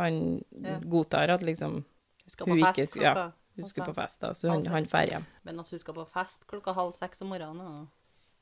Han 0.00 0.20
Ja. 0.64 0.78
godtar 0.84 1.30
at 1.34 1.42
liksom 1.42 1.80
Hun 1.80 2.32
skal 2.32 2.46
på 2.46 2.58
fest 2.74 2.92
skulle- 2.92 3.06
ja, 3.08 3.14
klokka 3.14 3.32
hun 3.58 3.68
skulle 3.68 3.90
på 3.90 3.96
fest, 3.98 4.20
da, 4.22 4.32
så 4.34 4.50
han, 4.52 4.66
han 4.70 4.88
drar 4.88 5.10
hjem. 5.10 5.28
Men 5.46 5.62
at 5.62 5.70
hun 5.74 5.80
skal 5.82 5.96
på 5.96 6.08
fest 6.14 6.44
klokka 6.50 6.74
halv 6.76 6.94
seks 6.96 7.24
om 7.24 7.32
morgenen 7.34 7.64
og... 7.66 7.86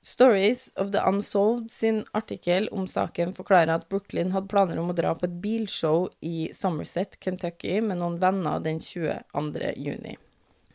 Stories 0.06 0.68
of 0.78 0.92
the 0.94 1.00
Unsolved 1.02 1.70
sin 1.72 2.04
artikkel 2.14 2.68
om 2.70 2.84
saken 2.86 3.32
forklarer 3.34 3.72
at 3.74 3.88
Brooklyn 3.90 4.30
hadde 4.30 4.46
planer 4.52 4.78
om 4.78 4.92
å 4.92 4.94
dra 4.94 5.10
på 5.18 5.26
et 5.26 5.40
bilshow 5.42 6.04
i 6.22 6.52
Somerset, 6.54 7.16
Kentucky, 7.18 7.80
med 7.82 7.98
noen 7.98 8.20
venner 8.22 8.62
den 8.62 8.78
22. 8.78 9.72
juni. 9.82 10.14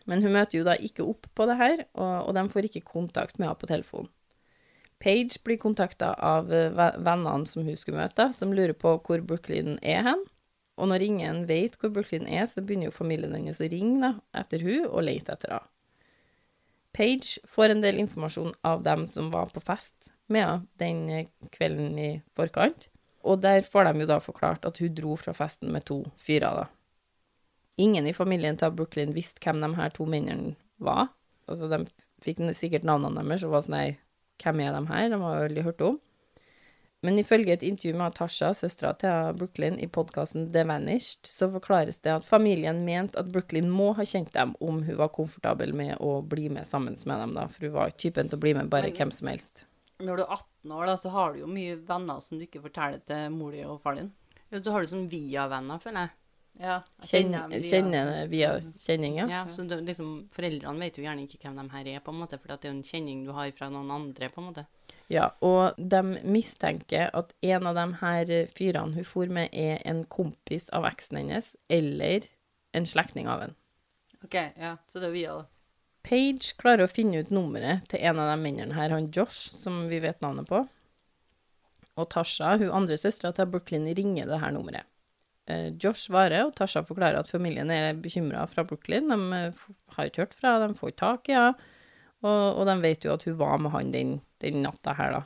Men 0.09 0.25
hun 0.25 0.35
møter 0.35 0.59
jo 0.59 0.65
da 0.67 0.75
ikke 0.75 1.05
opp 1.07 1.29
på 1.37 1.47
det 1.47 1.55
her, 1.61 1.85
og, 1.93 2.15
og 2.27 2.35
de 2.35 2.43
får 2.51 2.67
ikke 2.67 2.83
kontakt 2.89 3.39
med 3.39 3.47
henne 3.47 3.61
på 3.61 3.71
telefon. 3.71 4.11
Page 5.01 5.39
blir 5.45 5.57
kontakta 5.61 6.11
av 6.13 6.51
eh, 6.53 6.75
vennene 6.75 7.47
som 7.49 7.63
hun 7.65 7.79
skulle 7.79 8.03
møte, 8.03 8.27
som 8.35 8.51
lurer 8.53 8.75
på 8.77 8.97
hvor 9.05 9.23
Brooklyn 9.25 9.79
er 9.79 10.03
hen. 10.05 10.27
Og 10.79 10.89
når 10.89 11.03
ingen 11.05 11.43
vet 11.49 11.75
hvor 11.79 11.91
Brooklyn 11.93 12.27
er, 12.29 12.45
så 12.47 12.63
begynner 12.63 12.89
jo 12.89 12.95
familien 12.95 13.35
hennes 13.35 13.59
å 13.61 13.69
ringe 13.69 14.13
etter 14.37 14.63
hun 14.65 14.87
og 14.87 15.03
lete 15.05 15.35
etter 15.35 15.57
henne. 15.57 15.67
Page 16.91 17.39
får 17.47 17.71
en 17.71 17.83
del 17.83 18.01
informasjon 18.01 18.51
av 18.67 18.81
dem 18.83 19.05
som 19.07 19.29
var 19.31 19.51
på 19.53 19.61
fest 19.63 20.11
med 20.31 20.43
henne 20.43 20.67
den 20.81 21.05
eh, 21.09 21.29
kvelden 21.53 21.95
i 21.99 22.09
forkant, 22.35 22.89
og 23.23 23.39
der 23.45 23.63
får 23.63 23.87
de 23.87 24.03
jo 24.03 24.09
da 24.09 24.17
forklart 24.23 24.65
at 24.67 24.81
hun 24.81 24.95
dro 24.97 25.15
fra 25.19 25.33
festen 25.35 25.71
med 25.71 25.85
to 25.87 26.01
fyrer, 26.19 26.63
da. 26.63 26.67
Ingen 27.79 28.09
i 28.09 28.13
familien 28.13 28.59
til 28.59 28.73
Brooklyn 28.75 29.15
visste 29.15 29.41
hvem 29.43 29.61
de 29.63 29.71
her 29.77 29.93
to 29.95 30.05
mennene 30.09 30.57
var. 30.83 31.13
Altså, 31.47 31.69
de 31.71 31.85
fikk 32.21 32.43
sikkert 32.57 32.85
navnene 32.87 33.23
deres 33.23 33.45
og 33.47 33.55
var 33.55 33.63
sånn 33.65 33.77
nei, 33.77 33.87
hvem 34.41 34.61
er 34.65 34.75
de 34.75 34.81
her? 34.89 35.07
De 35.13 35.21
har 35.21 35.37
jo 35.37 35.47
aldri 35.47 35.65
hørt 35.65 35.85
om. 35.85 35.99
Men 37.03 37.17
ifølge 37.17 37.55
et 37.55 37.63
intervju 37.65 37.95
med 37.97 38.13
Tasha, 38.13 38.51
søstera 38.53 38.91
til 39.01 39.31
Brooklyn, 39.39 39.79
i 39.81 39.87
podkasten 39.89 40.51
The 40.53 40.61
Vanished, 40.69 41.25
så 41.25 41.47
forklares 41.49 41.97
det 42.05 42.11
at 42.13 42.27
familien 42.27 42.83
mente 42.85 43.17
at 43.17 43.31
Brooklyn 43.33 43.71
må 43.73 43.87
ha 43.97 44.05
kjent 44.05 44.29
dem 44.35 44.53
om 44.61 44.83
hun 44.85 44.99
var 44.99 45.09
komfortabel 45.15 45.73
med 45.73 45.95
å 45.97 46.19
bli 46.21 46.45
med 46.53 46.67
sammen 46.69 46.93
med 47.09 47.23
dem, 47.23 47.33
da, 47.39 47.47
for 47.49 47.65
hun 47.65 47.73
var 47.79 47.89
typen 47.97 48.29
til 48.29 48.37
å 48.37 48.43
bli 48.45 48.53
med 48.53 48.69
bare 48.69 48.91
Men- 48.91 48.97
hvem 48.99 49.11
som 49.17 49.27
helst. 49.33 49.65
Når 50.01 50.17
du 50.17 50.23
er 50.23 50.29
18 50.33 50.71
år, 50.77 50.85
da, 50.85 50.95
så 50.97 51.09
har 51.13 51.33
du 51.33 51.39
jo 51.39 51.47
mye 51.47 51.75
venner 51.85 52.19
som 52.21 52.37
du 52.39 52.45
ikke 52.45 52.61
forteller 52.61 53.01
til 53.05 53.29
mor 53.31 53.51
di 53.51 53.63
og 53.65 53.81
far 53.81 53.95
din. 53.95 54.11
Ja, 54.51 54.59
så 54.59 54.71
har 54.71 54.81
du 54.81 54.87
sånn 54.87 55.09
via-venner, 55.09 55.79
føler 55.81 56.05
jeg. 56.05 56.09
Ja, 56.59 56.81
jeg 57.01 57.07
Kjenner, 57.25 57.47
via- 57.49 57.61
kjenner 57.61 58.27
via 58.29 58.49
kjenning, 58.77 59.15
ja. 59.15 59.25
Ja, 59.27 59.45
så 59.45 59.65
det, 59.67 59.85
liksom, 59.87 60.27
Foreldrene 60.29 60.79
vet 60.79 60.97
jo 60.97 61.03
gjerne 61.03 61.23
ikke 61.25 61.39
hvem 61.47 61.55
de 61.61 61.69
her 61.69 61.87
er, 61.95 61.99
på 62.01 62.09
en 62.13 62.19
måte, 62.19 62.37
for 62.39 62.47
det 62.49 62.65
er 62.65 62.71
jo 62.73 62.77
en 62.77 62.83
kjenning 62.83 63.25
du 63.25 63.31
har 63.31 63.49
fra 63.51 63.69
noen 63.69 63.89
andre. 63.89 64.29
på 64.29 64.41
en 64.41 64.53
måte. 64.53 64.65
Ja, 65.11 65.27
og 65.43 65.75
de 65.75 65.99
mistenker 66.23 67.09
at 67.17 67.33
en 67.43 67.67
av 67.67 67.75
de 67.75 67.87
her 67.99 68.29
fyrene 68.55 68.95
hun 68.95 69.07
for 69.07 69.31
med, 69.33 69.51
er 69.51 69.81
en 69.87 70.05
kompis 70.07 70.69
av 70.71 70.87
eksen 70.87 71.19
hennes, 71.19 71.51
eller 71.67 72.29
en 72.77 72.87
slektning 72.87 73.27
av 73.27 73.43
henne. 73.43 73.57
OK, 74.23 74.37
ja. 74.37 74.77
Så 74.87 75.01
det 75.01 75.09
er 75.09 75.17
via, 75.17 75.33
da. 75.41 75.49
Page 76.07 76.55
klarer 76.57 76.87
å 76.87 76.91
finne 76.91 77.19
ut 77.21 77.33
nummeret 77.33 77.83
til 77.91 78.01
en 78.07 78.21
av 78.21 78.31
de 78.31 78.37
mennene 78.41 78.77
her, 78.77 78.93
han 78.93 79.11
Josh, 79.13 79.51
som 79.53 79.83
vi 79.91 79.99
vet 80.01 80.21
navnet 80.23 80.47
på. 80.49 80.63
Og 81.99 82.07
Tasha, 82.09 82.55
hun 82.57 82.71
andre 82.73 82.97
søstera 82.97 83.33
til 83.35 83.51
Brooklyn, 83.51 83.89
ringer 83.97 84.29
det 84.29 84.39
her 84.41 84.55
nummeret. 84.55 84.87
Eh, 85.51 85.69
Josh 85.75 86.07
svarer, 86.07 86.47
og 86.47 86.55
Tasha 86.57 86.85
forklarer 86.87 87.19
at 87.19 87.29
familien 87.29 87.69
er 87.73 87.99
bekymra 87.99 88.47
fra 88.49 88.65
Brooklyn. 88.65 89.11
De 89.11 89.19
eh, 89.37 89.61
har 89.97 90.09
ikke 90.09 90.23
hørt 90.23 90.39
fra, 90.39 90.55
de 90.63 90.73
får 90.77 90.93
ikke 90.93 91.03
tak 91.03 91.29
i 91.29 91.37
henne. 91.37 91.69
Og, 92.21 92.61
og 92.61 92.67
de 92.69 92.75
vet 92.83 93.05
jo 93.05 93.15
at 93.15 93.23
hun 93.25 93.37
var 93.39 93.57
med 93.61 93.73
han 93.73 93.93
den, 93.93 94.19
den 94.43 94.61
natta 94.65 94.95
her, 94.97 95.17
da. 95.17 95.23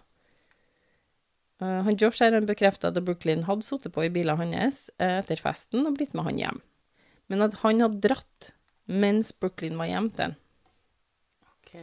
Eh, 1.61 1.81
han 1.87 1.99
Josh 1.99 2.23
her 2.23 2.35
han 2.35 2.47
bekrefta 2.49 2.91
at 2.91 3.03
Brooklyn 3.07 3.45
hadde 3.47 3.65
sittet 3.67 3.95
på 3.95 4.05
i 4.05 4.11
bilen 4.13 4.39
hans 4.39 4.89
eh, 4.99 5.19
etter 5.21 5.39
festen 5.41 5.85
og 5.87 5.97
blitt 5.99 6.15
med 6.17 6.27
han 6.29 6.41
hjem. 6.41 6.63
Men 7.31 7.45
at 7.47 7.61
han 7.63 7.83
hadde 7.83 8.03
dratt 8.03 8.51
mens 8.85 9.31
Brooklyn 9.33 9.79
var 9.79 9.89
hjemme 9.89 10.13
til 10.13 10.27
han. 10.27 10.35
OK. 11.55 11.73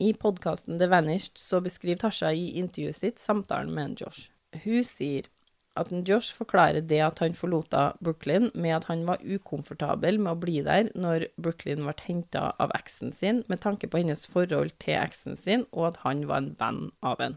I 0.00 0.12
podkasten 0.16 0.80
The 0.80 0.88
Vanished 0.90 1.38
så 1.40 1.60
beskriver 1.64 2.00
Tasha 2.06 2.32
i 2.32 2.54
intervjuet 2.60 2.96
sitt 2.96 3.20
samtalen 3.20 3.72
med 3.76 4.00
Josh. 4.00 4.30
Hun 4.64 4.82
sier 4.84 5.28
at 5.80 5.90
en 5.92 6.04
Josh 6.06 6.34
forklarer 6.36 6.84
det 6.86 7.00
at 7.04 7.20
han 7.22 7.34
forlot 7.36 7.74
Brooklyn 8.04 8.50
med 8.54 8.76
at 8.76 8.88
han 8.90 9.06
var 9.08 9.22
ukomfortabel 9.24 10.20
med 10.20 10.32
å 10.34 10.40
bli 10.40 10.60
der 10.66 10.90
når 10.94 11.28
Brooklyn 11.40 11.84
ble 11.86 11.94
henta 12.04 12.50
av 12.60 12.74
eksen 12.76 13.14
sin, 13.16 13.42
med 13.48 13.62
tanke 13.64 13.88
på 13.90 14.02
hennes 14.02 14.26
forhold 14.30 14.74
til 14.82 14.98
eksen 15.00 15.38
sin, 15.38 15.66
og 15.72 15.92
at 15.92 16.00
han 16.04 16.26
var 16.28 16.44
en 16.44 16.54
venn 16.60 16.82
av 17.02 17.24
en. 17.24 17.36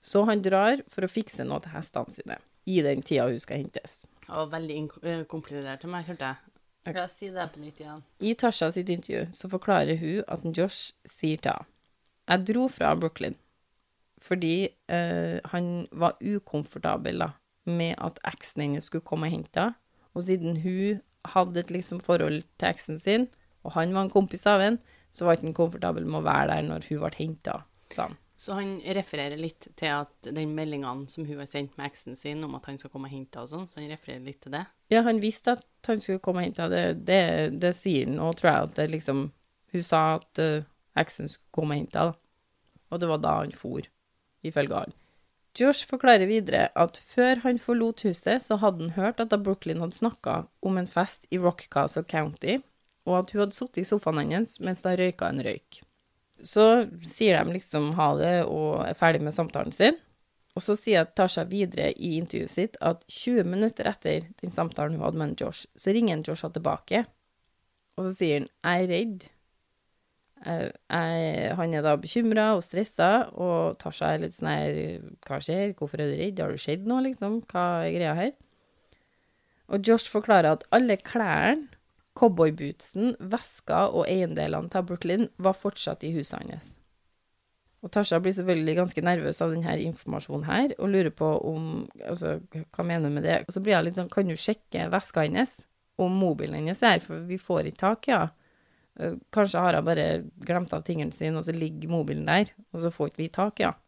Så 0.00 0.24
han 0.28 0.42
drar 0.44 0.82
for 0.92 1.06
å 1.06 1.10
fikse 1.10 1.46
noe 1.46 1.62
til 1.64 1.74
hestene 1.74 2.14
sine, 2.14 2.40
i 2.66 2.80
den 2.84 3.02
tida 3.06 3.28
hun 3.30 3.40
skal 3.42 3.62
hentes. 3.64 4.04
Det 4.26 4.32
var 4.32 4.52
veldig 4.52 4.82
eh, 5.02 5.24
komplisert 5.30 5.82
til 5.82 5.92
meg, 5.92 6.06
hørte 6.08 6.32
jeg. 6.32 6.52
Okay. 6.86 7.00
jeg 7.02 7.10
si 7.10 7.28
det 7.34 7.48
på 7.50 7.60
nytt 7.62 7.80
igjen? 7.82 8.02
I 8.22 8.34
Tasha 8.38 8.68
sitt 8.70 8.90
intervju 8.94 9.24
så 9.34 9.48
forklarer 9.50 9.98
hun 9.98 10.20
at 10.30 10.44
Josh 10.54 10.94
sier 11.02 11.40
til 11.42 11.56
henne 11.56 11.72
Jeg 12.26 12.46
dro 12.46 12.68
fra 12.70 12.92
Brooklyn 12.98 13.34
fordi 14.26 14.68
eh, 14.92 15.38
han 15.52 15.86
var 15.94 16.18
ukomfortabel 16.20 17.22
da, 17.22 17.30
med 17.66 17.94
at 18.02 18.18
eksen 18.26 18.64
hennes 18.66 18.88
skulle 18.90 19.06
komme 19.06 19.28
og 19.30 19.36
hente 19.38 19.62
henne. 19.62 19.78
Og 20.16 20.24
siden 20.24 20.56
hun 20.62 21.02
hadde 21.34 21.60
et 21.60 21.72
liksom 21.74 22.00
forhold 22.00 22.40
til 22.56 22.68
eksen 22.70 23.00
sin, 23.00 23.26
og 23.66 23.74
han 23.74 23.92
var 23.94 24.06
en 24.06 24.12
kompis 24.12 24.46
av 24.48 24.62
henne, 24.62 24.94
så 25.12 25.26
var 25.26 25.36
ikke 25.36 25.50
han 25.50 25.56
komfortabel 25.56 26.06
med 26.06 26.20
å 26.20 26.26
være 26.26 26.52
der 26.52 26.68
når 26.68 26.86
hun 26.88 27.02
ble 27.02 27.12
henta, 27.18 27.58
sa 27.92 28.08
han. 28.08 28.16
Så 28.36 28.52
han 28.52 28.74
refererer 28.92 29.40
litt 29.40 29.70
til 29.80 29.94
at 29.94 30.28
den 30.36 30.50
meldingene 30.56 31.08
som 31.08 31.24
hun 31.24 31.38
har 31.40 31.48
sendt 31.48 31.76
med 31.78 31.88
eksen 31.88 32.18
sin 32.20 32.44
om 32.44 32.52
at 32.58 32.66
han 32.68 32.76
skal 32.76 32.92
komme 32.92 33.08
og 33.08 33.14
hente 33.14 33.40
og 33.40 33.48
sånn, 33.48 33.64
så 33.68 33.80
han 33.80 33.88
refererer 33.88 34.26
litt 34.26 34.42
til 34.44 34.52
det. 34.52 34.66
Ja, 34.92 35.00
han 35.06 35.22
visste 35.22 35.54
at 35.56 35.88
han 35.88 36.02
skulle 36.04 36.20
komme 36.24 36.42
og 36.42 36.50
hente 36.50 36.66
henne. 36.66 36.82
Det, 37.00 37.06
det, 37.08 37.60
det 37.64 37.72
sier 37.78 38.04
han, 38.04 38.20
og 38.20 38.36
tror 38.36 38.50
jeg 38.50 38.70
at 38.70 38.78
det 38.80 38.88
liksom 38.92 39.26
Hun 39.74 39.82
sa 39.82 40.00
at 40.14 40.40
uh, 40.40 40.64
eksen 40.96 41.28
skulle 41.28 41.52
komme 41.52 41.74
og 41.74 41.80
hente 41.82 42.00
henne. 42.00 42.20
Og 42.94 43.00
det 43.02 43.08
var 43.10 43.18
da 43.24 43.32
han 43.40 43.56
for, 43.56 43.88
ifølge 44.50 44.84
han. 44.84 44.94
Josh 45.56 45.88
forklarer 45.88 46.28
videre 46.28 46.68
at 46.76 46.98
før 47.00 47.40
han 47.46 47.58
forlot 47.60 48.04
huset, 48.04 48.42
så 48.44 48.58
hadde 48.60 48.84
han 48.84 48.96
hørt 48.98 49.20
at 49.22 49.32
da 49.32 49.38
Brooklyn 49.40 49.80
hadde 49.80 49.96
snakka 49.96 50.42
om 50.60 50.76
en 50.76 50.88
fest 50.90 51.24
i 51.32 51.40
Rockcastle 51.40 52.04
County, 52.04 52.58
og 53.08 53.22
at 53.22 53.32
hun 53.32 53.46
hadde 53.46 53.56
sittet 53.56 53.84
i 53.84 53.88
sofaen 53.88 54.34
hans 54.34 54.58
mens 54.60 54.84
hun 54.84 54.98
røyka 55.00 55.30
en 55.30 55.44
røyk. 55.46 55.80
Så 56.44 56.86
sier 57.00 57.38
de 57.38 57.56
liksom 57.56 57.94
ha 57.96 58.10
det 58.18 58.34
og 58.44 58.82
er 58.84 58.98
ferdig 58.98 59.22
med 59.24 59.32
samtalen 59.32 59.72
sin. 59.72 59.96
Og 60.56 60.64
så 60.64 60.76
sier 60.76 61.08
Tasha 61.16 61.44
videre 61.48 61.90
i 61.92 62.14
intervjuet 62.16 62.52
sitt 62.52 62.76
at 62.84 63.02
20 63.12 63.48
minutter 63.48 63.88
etter 63.88 64.24
den 64.40 64.52
samtalen 64.52 64.96
hun 64.96 65.04
hadde 65.04 65.20
med 65.20 65.40
Josh, 65.40 65.68
så 65.76 65.92
ringer 65.92 66.24
Josh 66.24 66.48
tilbake, 66.52 67.04
og 67.96 68.04
så 68.04 68.12
sier 68.16 68.40
han 68.40 68.48
'jeg 68.48 68.84
er 68.84 68.92
redd'. 68.92 69.28
Jeg, 70.46 71.54
han 71.58 71.74
er 71.74 71.82
da 71.82 71.96
bekymra 71.98 72.52
og 72.54 72.62
stressa, 72.62 73.10
og 73.34 73.78
Tasha 73.82 74.12
er 74.14 74.22
litt 74.22 74.36
sånn 74.36 74.52
her 74.52 74.76
'Hva 75.26 75.40
skjer? 75.42 75.74
Hvorfor 75.74 76.00
er 76.00 76.12
du 76.12 76.18
redd? 76.20 76.40
Har 76.40 76.54
det 76.54 76.62
skjedd 76.62 76.86
noe, 76.86 77.02
liksom? 77.02 77.40
Hva 77.50 77.64
er 77.86 77.94
greia 77.96 78.14
her?' 78.14 78.36
Og 79.66 79.82
Josh 79.82 80.10
forklarer 80.10 80.52
at 80.54 80.64
alle 80.70 80.96
klærne, 80.96 81.66
cowboybootsen, 82.16 83.16
veska 83.20 83.90
og 83.92 84.06
eiendelene 84.08 84.70
til 84.72 84.84
Brooklyn 84.88 85.28
var 85.36 85.52
fortsatt 85.58 86.06
i 86.06 86.14
huset 86.14 86.38
hans. 86.40 86.76
Og 87.84 87.92
Tasha 87.92 88.18
blir 88.22 88.32
selvfølgelig 88.32 88.76
ganske 88.78 89.02
nervøs 89.04 89.42
av 89.44 89.52
denne 89.52 89.74
informasjonen 89.84 90.46
her, 90.48 90.72
og 90.78 90.90
lurer 90.94 91.12
på 91.14 91.28
om 91.46 91.66
Altså, 92.06 92.40
hva 92.72 92.84
mener 92.86 93.10
du 93.10 93.14
med 93.18 93.26
det? 93.26 93.44
Og 93.46 93.52
så 93.52 93.60
blir 93.60 93.76
hun 93.76 93.84
litt 93.84 93.98
sånn 93.98 94.10
Kan 94.10 94.30
du 94.30 94.36
sjekke 94.36 94.88
veska 94.90 95.26
hennes? 95.26 95.60
Om 95.98 96.12
mobilen 96.12 96.56
hennes 96.58 96.82
er 96.82 96.96
her, 96.96 97.04
for 97.04 97.22
vi 97.28 97.38
får 97.40 97.70
ikke 97.70 97.82
tak 97.84 98.08
i 98.08 98.12
henne. 98.12 98.32
Eh, 99.00 99.16
Kanskje 99.34 99.62
har 99.62 99.76
hun 99.78 99.86
bare 99.86 100.06
glemt 100.46 100.72
av 100.76 100.84
tingene 100.86 101.14
sine, 101.14 101.36
og 101.38 101.46
så 101.46 101.54
ligger 101.56 101.92
mobilen 101.92 102.28
der, 102.28 102.52
og 102.72 102.84
så 102.84 102.92
får 102.92 103.12
ikke 103.12 103.22
vi 103.24 103.28
tak 103.34 103.60
i 103.60 103.68
henne. 103.68 103.80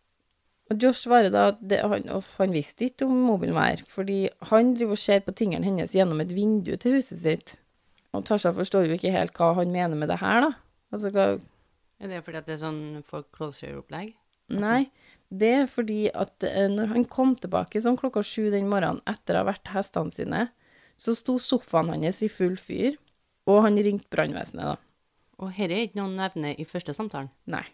Og 0.68 0.82
Josh 0.84 1.06
svarer 1.06 1.32
da 1.32 1.46
at 1.54 1.60
det, 1.64 1.78
han, 1.80 2.04
off, 2.12 2.34
han 2.36 2.52
visste 2.52 2.90
ikke 2.90 3.06
om 3.08 3.14
mobilen 3.24 3.56
var 3.56 3.70
her, 3.70 3.82
fordi 3.88 4.18
han 4.50 4.74
driver 4.76 4.98
og 4.98 5.00
ser 5.00 5.22
på 5.24 5.32
tingene 5.32 5.64
hennes 5.64 5.94
gjennom 5.96 6.20
et 6.20 6.34
vindu 6.36 6.74
til 6.76 6.98
huset 6.98 7.22
sitt. 7.22 7.54
Og 8.12 8.26
Tasha 8.28 8.52
forstår 8.56 8.84
jo 8.84 8.98
ikke 8.98 9.12
helt 9.14 9.32
hva 9.36 9.54
han 9.56 9.72
mener 9.72 9.96
med 9.96 10.12
det 10.12 10.18
her, 10.20 10.44
da. 10.44 10.50
Altså, 10.92 11.12
hva, 11.14 11.28
Er 11.98 12.12
det 12.12 12.20
fordi 12.26 12.40
at 12.42 12.50
det 12.50 12.58
er 12.58 12.60
sånn 12.66 12.82
foreclosure-opplegg? 13.08 14.12
Nei, 14.60 14.90
det 15.28 15.50
er 15.62 15.66
fordi 15.68 16.02
at 16.16 16.44
eh, 16.46 16.68
når 16.72 16.92
han 16.92 17.08
kom 17.08 17.34
tilbake 17.36 17.80
sånn 17.84 17.98
klokka 18.00 18.22
sju 18.24 18.48
den 18.52 18.68
morgenen 18.70 19.02
etter 19.08 19.36
å 19.36 19.42
ha 19.42 19.48
vært 19.50 19.72
hestene 19.74 20.12
sine, 20.12 20.44
så 21.00 21.14
sto 21.16 21.36
sofaen 21.40 21.92
hans 21.94 22.20
i 22.24 22.30
full 22.32 22.56
fyr, 22.60 22.96
og 23.48 23.62
han 23.64 23.80
ringte 23.80 24.08
brannvesenet, 24.12 24.74
da. 24.74 24.76
Og 25.38 25.52
dette 25.54 25.74
er 25.74 25.86
ikke 25.86 26.00
noen 26.00 26.16
nevne 26.18 26.54
i 26.58 26.66
første 26.66 26.94
samtalen, 26.96 27.30
Nei. 27.46 27.64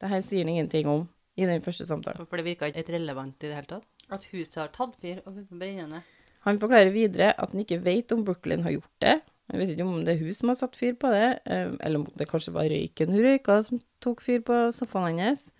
Dette 0.00 0.20
sier 0.24 0.44
han 0.44 0.52
ingenting 0.54 0.88
om 0.90 1.04
i 1.36 1.46
den 1.48 1.62
første 1.62 1.86
samtalen. 1.86 2.26
for 2.26 2.36
det 2.36 2.44
virka 2.46 2.66
ikke 2.70 2.92
relevant 2.94 3.36
i 3.42 3.48
det 3.48 3.54
hele 3.56 3.70
tatt. 3.70 3.86
At 4.10 4.24
huset 4.32 4.56
har 4.60 4.72
tatt 4.72 4.96
fyr 5.00 5.22
og 5.24 5.38
brenner 5.50 5.88
ned. 5.88 6.02
Han 6.44 6.58
forklarer 6.60 6.92
videre 6.92 7.32
at 7.40 7.52
han 7.52 7.62
ikke 7.62 7.80
vet 7.84 8.12
om 8.12 8.24
Brooklyn 8.24 8.62
har 8.62 8.74
gjort 8.76 9.00
det. 9.00 9.14
Han 9.50 9.60
vet 9.60 9.72
ikke 9.74 9.84
om 9.84 10.04
det 10.04 10.14
er 10.14 10.20
hun 10.24 10.36
som 10.36 10.50
har 10.52 10.58
satt 10.58 10.76
fyr 10.76 10.94
på 11.00 11.10
det, 11.12 11.40
eh, 11.44 11.72
eller 11.80 12.00
om 12.00 12.06
det 12.16 12.28
kanskje 12.28 12.52
var 12.52 12.68
røyken 12.68 13.12
hun 13.12 13.24
røyka 13.24 13.62
som 13.64 13.80
tok 14.00 14.20
fyr 14.24 14.40
på 14.44 14.58
sofaen 14.72 15.20
hans. 15.20 15.50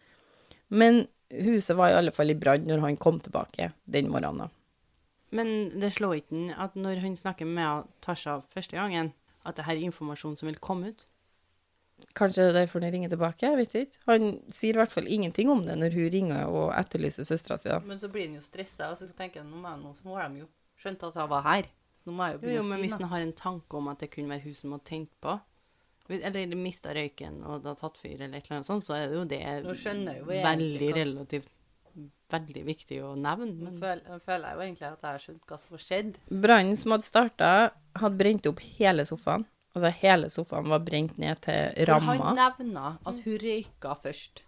Men 0.69 1.07
huset 1.31 1.77
var 1.77 1.91
i 1.93 1.99
alle 1.99 2.13
fall 2.13 2.33
i 2.33 2.39
brann 2.39 2.69
når 2.69 2.85
han 2.85 2.97
kom 3.01 3.21
tilbake 3.21 3.73
den 3.85 4.11
morgenen. 4.13 4.53
Men 5.35 5.71
det 5.81 5.93
slår 5.97 6.21
ikke 6.21 6.37
han 6.37 6.51
at 6.67 6.77
når 6.79 7.01
han 7.03 7.17
snakker 7.17 7.49
med 7.49 7.89
Tasha 8.05 8.39
første 8.53 8.77
gangen, 8.77 9.13
at 9.45 9.59
det 9.59 9.67
her 9.67 9.77
er 9.77 9.89
informasjon 9.91 10.37
som 10.41 10.49
vil 10.51 10.61
komme 10.63 10.93
ut. 10.93 11.07
Kanskje 12.19 12.43
det 12.43 12.51
er 12.51 12.57
derfor 12.59 12.83
han 12.83 12.93
ringer 12.93 13.13
tilbake, 13.13 13.47
jeg 13.47 13.59
vet 13.61 13.77
ikke. 13.79 14.01
Han 14.11 14.27
sier 14.53 14.75
i 14.75 14.81
hvert 14.81 14.93
fall 14.93 15.07
ingenting 15.07 15.51
om 15.53 15.63
det 15.67 15.77
når 15.79 15.95
hun 15.95 16.11
ringer 16.13 16.51
og 16.51 16.73
etterlyser 16.75 17.27
søstera 17.29 17.59
si. 17.61 17.71
Men 17.87 18.03
så 18.03 18.11
blir 18.13 18.27
han 18.27 18.37
jo 18.41 18.45
stressa, 18.45 18.91
og 18.91 18.99
så 18.99 19.09
tenker 19.17 19.45
han 19.45 19.53
nå 19.55 19.95
nå 20.03 20.19
har 20.19 20.29
de 20.33 20.43
jo 20.43 20.51
skjønt 20.81 21.07
at 21.07 21.19
jeg 21.21 21.31
var 21.31 21.47
her. 21.47 21.71
Så 22.01 22.11
nå 22.11 22.17
må 22.19 22.29
jeg 22.29 22.37
jo 22.37 22.39
Jo, 22.39 22.45
begynne 22.45 22.59
jo, 22.59 22.69
men 22.69 22.79
å 22.79 22.83
hvis 22.83 22.97
si 22.97 23.01
han 23.01 23.11
har 23.15 23.27
en 23.27 23.37
tanke 23.39 23.79
om 23.81 23.91
at 23.93 24.03
det 24.03 24.11
kunne 24.13 24.35
være 24.35 24.47
hun 24.49 24.59
som 24.59 24.75
hadde 24.75 24.89
tent 24.91 25.13
på, 25.25 25.37
eller 26.15 26.59
mista 26.61 26.93
røyken 26.93 27.39
og 27.49 27.63
det 27.65 27.71
har 27.71 27.79
tatt 27.81 28.01
fyr, 28.01 28.19
eller 28.19 28.37
et 28.37 28.49
eller 28.49 28.59
annet 28.59 28.69
sånt, 28.69 28.85
så 28.85 28.97
er 28.99 29.07
det 29.09 29.17
jo 29.17 29.25
det 29.31 29.43
Nå 29.65 29.77
jeg 29.79 30.27
veldig 30.29 30.91
relativt 30.99 31.53
veldig 32.35 32.63
viktig 32.67 33.01
å 33.05 33.15
nevne. 33.17 33.71
Men 33.79 34.01
nå 34.09 34.19
føler 34.25 34.49
jeg 34.49 34.57
jo 34.57 34.63
egentlig 34.67 34.87
at 34.89 35.03
jeg 35.05 35.11
har 35.11 35.23
skjønt 35.23 35.45
hva 35.51 35.59
som 35.61 35.77
har 35.77 35.83
skjedd. 35.85 36.17
Brannen 36.45 36.77
som 36.81 36.95
hadde 36.95 37.07
starta, 37.07 37.51
hadde 38.01 38.19
brent 38.19 38.47
opp 38.51 38.63
hele 38.79 39.05
sofaen. 39.09 39.47
Altså 39.75 39.91
hele 40.03 40.29
sofaen 40.31 40.69
var 40.71 40.83
brent 40.87 41.17
ned 41.19 41.41
til 41.43 41.87
For 41.87 42.07
han 42.07 42.37
nevna 42.39 42.93
at 43.07 43.23
hun 43.27 43.39
røyka 43.43 43.95
først, 43.99 44.45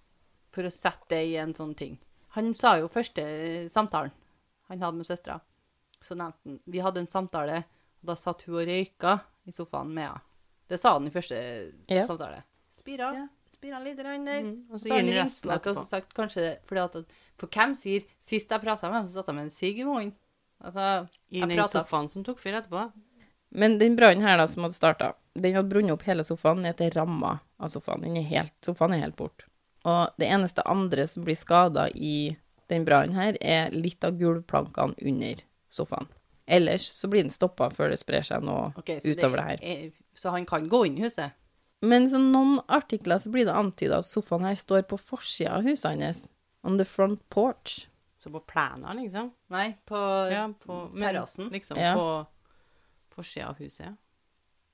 for 0.55 0.67
å 0.67 0.71
sette 0.71 1.09
det 1.11 1.23
i 1.33 1.37
en 1.43 1.55
sånn 1.55 1.75
ting. 1.79 1.97
Han 2.39 2.53
sa 2.55 2.77
jo 2.79 2.89
første 2.93 3.25
samtalen 3.73 4.13
han 4.69 4.81
hadde 4.83 4.99
med 4.99 5.07
søstera, 5.07 5.39
så 6.03 6.17
nevnte 6.19 6.39
han 6.45 6.61
Vi 6.67 6.81
hadde 6.83 6.99
en 7.05 7.07
samtale, 7.11 7.59
og 8.03 8.09
da 8.11 8.17
satt 8.19 8.43
hun 8.47 8.57
og 8.61 8.67
røyka 8.67 9.21
i 9.47 9.55
sofaen 9.55 9.93
med 9.95 10.09
henne. 10.09 10.23
Det 10.67 10.79
sa 10.83 10.97
han 10.97 11.07
i 11.07 11.11
første 11.15 11.37
Ja. 11.89 12.03
samtale. 12.07 12.43
Spira. 12.71 13.13
Ja. 13.15 13.27
Spira 13.67 13.81
litt 13.83 13.99
der. 13.99 14.13
Mm, 14.15 14.53
og 14.71 14.79
så 14.79 14.87
gir 14.87 14.95
han 14.95 15.09
han 15.11 15.19
resten 15.25 15.51
og 15.51 15.57
etterpå. 15.57 15.83
så 15.83 15.89
sagt 15.89 16.15
kanskje 16.15 16.45
det, 16.45 16.53
fordi 16.71 16.83
at, 16.85 17.19
For 17.37 17.51
hvem 17.53 17.75
sier 17.77 18.07
Sist 18.23 18.51
jeg 18.51 18.63
prata 18.63 18.91
med 18.91 19.01
ham, 19.01 19.09
så 19.09 19.19
satt 19.19 19.33
jeg 19.33 19.37
med 19.37 19.49
en 19.49 19.51
sigg 19.51 19.81
i 19.83 19.85
munnen. 19.89 20.15
Altså, 20.63 21.09
I 21.31 21.41
den 21.43 21.57
pratet- 21.59 21.83
sofaen 21.83 22.09
som 22.11 22.25
tok 22.25 22.39
fyr 22.41 22.61
etterpå. 22.61 22.93
Men 23.51 23.79
den 23.79 23.97
brannen 23.97 24.23
her 24.23 24.39
da, 24.39 24.47
som 24.47 24.63
hadde 24.65 24.75
starta, 24.75 25.13
den 25.35 25.55
hadde 25.55 25.69
brunnet 25.69 25.93
opp 25.93 26.03
hele 26.07 26.25
sofaen 26.25 26.63
ned 26.63 26.77
til 26.79 26.91
ramma 26.91 27.39
av 27.59 27.69
sofaen. 27.69 28.03
Den 28.03 28.17
er 28.17 28.23
helt, 28.23 28.55
sofaen 28.65 28.95
er 28.95 29.05
helt 29.05 29.17
bort. 29.17 29.47
Og 29.85 30.11
det 30.19 30.29
eneste 30.29 30.65
andre 30.67 31.07
som 31.07 31.25
blir 31.25 31.37
skada 31.39 31.89
i 31.95 32.37
den 32.69 32.85
brannen 32.85 33.15
her, 33.15 33.37
er 33.41 33.71
litt 33.71 34.03
av 34.05 34.17
gulvplankene 34.19 34.97
under 35.03 35.43
sofaen. 35.71 36.09
Ellers 36.47 36.83
så 36.83 37.09
blir 37.11 37.23
den 37.23 37.31
stoppa 37.35 37.71
før 37.71 37.91
det 37.91 37.99
sprer 37.99 38.23
seg 38.23 38.43
noe 38.43 38.71
okay, 38.79 38.99
utover 39.03 39.19
utover 39.19 39.37
det 39.37 39.47
her. 39.47 39.63
Er, 39.63 39.93
så 40.15 40.31
han 40.35 40.47
kan 40.47 40.69
gå 40.71 40.85
inn 40.87 40.99
i 40.99 41.07
huset? 41.07 41.35
Men 41.83 42.09
som 42.09 42.31
noen 42.33 42.61
artikler 42.73 43.19
så 43.21 43.31
blir 43.31 43.45
det 43.47 43.55
antyda 43.55 43.99
at 43.99 44.09
sofaen 44.09 44.47
her 44.49 44.55
står 44.57 44.87
på 44.89 44.99
forsida 44.99 45.59
av 45.59 45.67
huset 45.67 46.01
hans. 46.01 46.29
On 46.65 46.79
the 46.79 46.85
front 46.89 47.21
porch. 47.31 47.87
Så 48.19 48.31
på 48.33 48.41
plena, 48.49 48.95
liksom. 48.97 49.31
Nei, 49.53 49.77
på 49.87 49.99
Ja, 50.33 50.49
på 50.49 50.91
terrassen. 50.97 51.51
Liksom 51.53 51.77
Ja. 51.79 51.95
på 51.95 52.27
forsida 53.15 53.49
av 53.49 53.57
huset. 53.59 53.97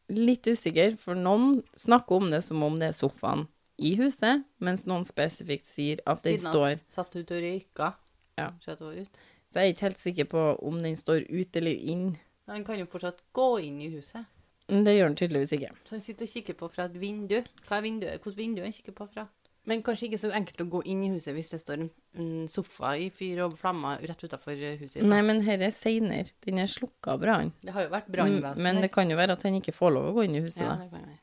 litt 0.09 0.43
usikker, 0.47 0.97
for 0.99 1.15
noen 1.15 1.63
snakker 1.75 2.17
om 2.17 2.31
det 2.31 2.43
som 2.45 2.63
om 2.63 2.79
det 2.79 2.89
er 2.89 2.93
sofaen 2.93 3.47
i 3.79 3.95
huset, 3.97 4.45
mens 4.61 4.85
noen 4.85 5.05
spesifikt 5.05 5.65
sier 5.65 6.01
at 6.07 6.23
den 6.23 6.37
Siden 6.37 6.61
han 6.63 6.81
satt 6.87 7.17
ut 7.17 7.31
og 7.31 7.41
røyka. 7.41 7.95
Ja. 8.37 8.51
Så 8.61 8.77
det 8.77 8.81
var 8.81 8.93
ut. 8.93 9.19
Så 9.49 9.61
jeg 9.61 9.69
er 9.69 9.73
ikke 9.75 9.87
helt 9.89 9.99
sikker 9.99 10.25
på 10.25 10.43
om 10.63 10.79
den 10.83 10.97
står 10.97 11.25
ut 11.31 11.57
eller 11.57 11.71
inn. 11.73 12.17
Han 12.49 12.65
kan 12.65 12.79
jo 12.79 12.87
fortsatt 12.87 13.23
gå 13.33 13.61
inn 13.63 13.81
i 13.81 13.89
huset. 13.89 14.27
Men 14.73 14.85
det 14.89 14.97
gjør 14.97 15.11
den 15.13 15.17
tydeligvis 15.21 15.53
ikke. 15.59 15.71
Så 15.85 15.97
han 15.99 16.03
sitter 16.05 16.25
og 16.27 16.33
kikker 16.33 16.57
på 16.63 16.69
fra 16.73 16.89
et 16.89 16.99
vindu. 17.03 17.39
Hva 17.69 17.79
er 17.79 17.85
vinduet? 17.85 18.19
Hvilket 18.23 18.39
vindu 18.41 18.63
han 18.65 18.73
kikker 18.73 18.97
på 18.97 19.07
fra? 19.13 19.27
Men 19.71 19.83
kanskje 19.87 20.09
ikke 20.09 20.19
så 20.19 20.33
enkelt 20.35 20.59
å 20.65 20.67
gå 20.73 20.81
inn 20.91 21.05
i 21.07 21.11
huset 21.13 21.37
hvis 21.37 21.53
det 21.53 21.61
står 21.63 21.83
en, 21.85 22.31
sofa 22.51 22.97
i 22.99 23.11
fyr 23.15 23.45
og 23.45 23.53
flammer 23.61 24.01
rett 24.03 24.25
utafor 24.27 24.57
huset. 24.81 24.97
da. 25.05 25.07
Nei, 25.13 25.21
men 25.23 25.43
her 25.47 25.63
er 25.63 25.71
seinere. 25.71 26.33
Den 26.43 26.59
er 26.59 26.67
slukka 26.67 27.13
av 27.15 27.21
brann. 27.23 27.53
Det 27.63 27.71
har 27.77 27.85
jo 27.87 27.93
vært 27.93 28.09
Mm, 28.09 28.17
brannvesen 28.17 28.63
Men 28.67 28.81
det 28.83 28.91
kan 28.93 29.11
jo 29.13 29.17
være 29.21 29.37
at 29.39 29.43
han 29.47 29.55
ikke 29.61 29.73
får 29.77 29.93
lov 29.95 30.09
å 30.11 30.15
gå 30.17 30.25
inn 30.27 30.35
i 30.35 30.41
huset, 30.43 30.65
Ja, 30.65 30.73
da. 30.75 30.83
det 30.83 30.91
kan 30.91 31.05
være. 31.07 31.19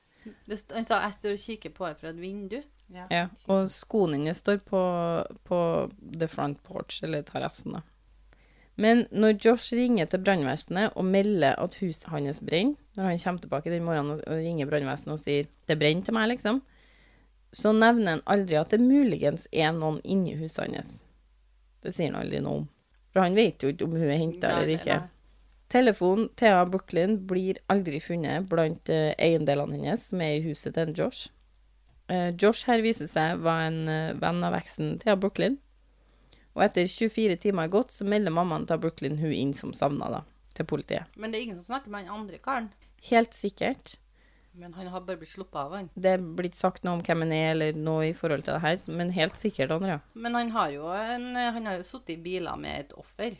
Det 0.48 0.72
Han 0.76 0.86
sa 0.86 1.02
jeg 1.02 1.14
står 1.18 1.32
og 1.36 1.44
kikker 1.48 1.70
på 1.76 1.86
her 1.90 1.94
fra 2.00 2.10
et 2.10 2.16
vindu. 2.22 2.64
Ja. 2.94 3.08
Ja. 3.12 3.28
Og 3.50 3.68
skoene 3.70 4.18
dine 4.18 4.34
står 4.34 4.64
på, 4.64 4.80
på 5.44 5.60
the 6.18 6.28
front 6.28 6.64
porch, 6.64 7.04
eller 7.04 7.22
terrassen, 7.24 7.74
da. 7.74 7.82
Men 8.80 9.04
når 9.12 9.36
Josh 9.44 9.76
ringer 9.76 10.08
til 10.08 10.22
brannvesenet 10.24 10.96
og 10.96 11.08
melder 11.08 11.58
at 11.60 11.76
huset 11.82 12.08
hans 12.14 12.40
brenner, 12.40 12.78
når 12.96 13.12
han 13.12 13.22
kommer 13.24 13.44
tilbake 13.44 13.74
den 13.74 13.84
morgenen 13.84 14.16
og, 14.16 14.24
ringer 14.32 14.70
brannvesenet 14.70 15.14
og 15.18 15.20
sier 15.20 15.50
'det 15.68 15.80
brenner 15.80 16.06
til 16.06 16.16
meg', 16.16 16.30
liksom, 16.32 16.62
så 17.52 17.74
nevner 17.74 18.18
han 18.18 18.26
aldri 18.26 18.56
at 18.56 18.72
det 18.72 18.80
muligens 18.80 19.48
er 19.52 19.72
noen 19.76 20.00
inni 20.04 20.36
huset 20.40 20.72
hans. 20.72 21.00
Det 21.84 21.94
sier 21.94 22.14
han 22.14 22.22
aldri 22.22 22.40
noe 22.40 22.62
om. 22.64 22.68
For 23.12 23.26
han 23.26 23.36
vet 23.36 23.64
jo 23.64 23.72
ikke 23.74 23.88
om 23.88 23.98
hun 23.98 24.10
er 24.10 24.22
henta 24.22 24.52
eller 24.54 24.76
ikke. 24.78 25.00
Telefonen 25.70 26.30
Thea 26.38 26.66
Brooklyn 26.66 27.18
blir 27.30 27.60
aldri 27.70 28.00
funnet 28.02 28.48
blant 28.50 28.90
eh, 28.90 29.14
eiendelene 29.22 29.78
hennes 29.78 30.08
som 30.10 30.22
er 30.22 30.38
i 30.38 30.46
huset 30.48 30.74
til 30.74 30.94
Josh. 30.98 31.30
Eh, 32.10 32.32
Josh 32.42 32.66
her 32.70 32.82
viser 32.82 33.10
seg 33.10 33.44
var 33.46 33.68
en 33.68 33.84
eh, 33.88 34.16
venn 34.18 34.42
av 34.46 34.58
eksen 34.58 34.96
Thea 35.02 35.18
Brooklyn. 35.20 35.60
Og 36.60 36.66
etter 36.66 36.90
24 36.92 37.38
timer 37.40 37.70
er 37.70 37.72
gått, 37.72 37.94
så 37.96 38.04
melder 38.04 38.34
mammaen 38.36 38.66
til 38.68 38.82
Brooklyn 38.84 39.16
hun 39.22 39.32
inn 39.32 39.54
som 39.56 39.72
savna, 39.72 40.10
da, 40.12 40.22
til 40.58 40.68
politiet. 40.68 41.08
Men 41.16 41.32
det 41.32 41.40
er 41.40 41.46
ingen 41.48 41.62
som 41.62 41.70
snakker 41.72 41.94
med 41.94 42.04
han 42.04 42.18
andre 42.20 42.40
karen. 42.44 42.68
Helt 43.08 43.32
sikkert. 43.38 43.94
Men 44.60 44.74
han 44.76 44.90
har 44.92 45.06
bare 45.08 45.22
blitt 45.22 45.32
sluppet 45.32 45.56
av, 45.62 45.76
han. 45.78 45.88
Det 45.96 46.18
er 46.18 46.26
blitt 46.36 46.58
sagt 46.58 46.84
noe 46.84 46.98
om 46.98 47.04
hvem 47.06 47.24
han 47.24 47.32
er, 47.32 47.54
eller 47.54 47.80
noe 47.80 48.10
i 48.10 48.16
forhold 48.18 48.44
til 48.44 48.58
det 48.58 48.64
her, 48.66 48.76
men 48.92 49.14
helt 49.16 49.40
sikkert, 49.40 49.72
Andrea. 49.72 50.02
Men 50.20 50.36
han 50.36 50.52
har 50.58 50.74
jo, 50.76 50.90
en, 50.92 51.30
han 51.40 51.70
har 51.70 51.80
jo 51.80 51.88
sittet 51.88 52.18
i 52.18 52.20
biler 52.28 52.60
med 52.60 52.84
et 52.84 52.94
offer. 53.00 53.40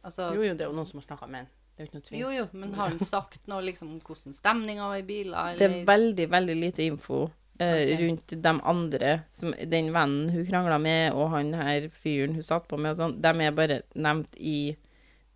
Altså, 0.00 0.30
Jo, 0.32 0.46
jo, 0.48 0.56
det 0.56 0.64
er 0.64 0.72
jo 0.72 0.78
noen 0.78 0.88
som 0.88 1.02
har 1.02 1.08
snakka 1.10 1.28
med 1.28 1.44
han. 1.44 1.52
Det 1.74 1.82
er 1.82 1.84
jo 1.84 1.90
ikke 1.90 1.98
noe 1.98 2.08
tvil. 2.08 2.20
jo, 2.22 2.32
jo, 2.32 2.48
men 2.54 2.74
har 2.78 2.92
han 2.94 3.00
sagt 3.04 3.48
noe 3.50 3.60
liksom 3.66 3.92
om 3.92 4.00
hvordan 4.00 4.36
stemninga 4.40 4.88
var 4.88 5.02
i 5.02 5.06
biler? 5.08 5.56
Det 5.58 5.68
er 5.68 5.80
veldig, 5.88 6.30
veldig 6.32 6.56
lite 6.64 6.88
info 6.88 7.26
eh, 7.60 7.94
Ok. 7.94 8.00
rundt 8.00 8.42
de 8.42 8.52
andre, 8.62 9.22
som, 9.32 9.54
den 9.66 9.92
vennen 9.94 10.30
hun 10.30 10.46
krangla 10.46 10.78
med, 10.78 11.12
og 11.12 11.30
han 11.30 11.52
her 11.54 11.88
fyren 11.88 12.34
hun 12.34 12.42
satt 12.42 12.68
på 12.68 12.78
med 12.78 12.90
og 12.92 12.96
sånn. 12.96 13.20
De 13.22 13.28
er 13.46 13.52
bare 13.52 13.82
nevnt 13.94 14.34
i 14.36 14.76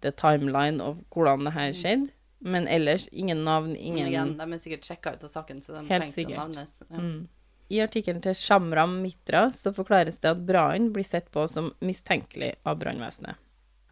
the 0.01 0.11
timeline 0.13 0.81
of 0.81 1.01
hvordan 1.11 1.45
det 1.45 1.53
her 1.55 1.73
skjedde. 1.73 2.11
Men 2.41 2.69
ellers 2.69 3.09
ingen 3.11 3.41
navn, 3.45 3.73
Men 3.73 3.77
ingen 3.77 4.07
igjen, 4.13 4.37
de 4.39 4.45
er 4.55 4.59
sikkert 4.63 4.85
sjekka 4.87 5.15
ut 5.17 5.25
av 5.25 5.29
saken, 5.33 5.61
så 5.61 5.75
de 5.75 5.89
Helt 5.89 6.13
sikkert. 6.15 6.37
navnes. 6.37 6.83
Ja. 6.91 6.97
Mm. 6.97 7.29
I 7.71 7.81
artikkelen 7.83 8.23
til 8.23 8.33
Shamram 8.39 9.03
Mitra 9.03 9.49
så 9.51 9.75
forklares 9.75 10.19
det 10.23 10.31
at 10.31 10.47
brannen 10.47 10.93
blir 10.93 11.05
sett 11.05 11.27
på 11.35 11.49
som 11.51 11.73
mistenkelig 11.83 12.55
av 12.65 12.79
brannvesenet, 12.79 13.37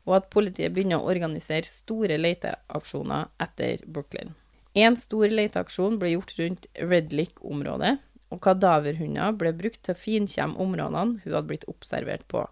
og 0.06 0.14
at 0.16 0.30
politiet 0.30 0.72
begynner 0.72 1.02
å 1.02 1.10
organisere 1.10 1.66
store 1.68 2.16
leteaksjoner 2.16 3.26
etter 3.42 3.82
Brooklyn. 3.86 4.34
En 4.76 4.96
stor 4.96 5.26
leteaksjon 5.28 5.98
ble 5.98 6.14
gjort 6.14 6.38
rundt 6.38 6.66
Red 6.78 7.12
Lick-området, 7.12 7.98
og 8.34 8.42
kadaverhunder 8.42 9.36
ble 9.38 9.52
brukt 9.56 9.82
til 9.86 9.94
å 9.94 10.00
finkjemme 10.00 10.58
områdene 10.62 11.22
hun 11.22 11.32
hadde 11.32 11.48
blitt 11.50 11.68
observert 11.70 12.26
på, 12.30 12.42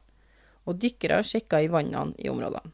og 0.64 0.80
dykkere 0.80 1.22
sjekka 1.26 1.62
i 1.64 1.70
vannene 1.72 2.14
i 2.18 2.30
områdene. 2.32 2.72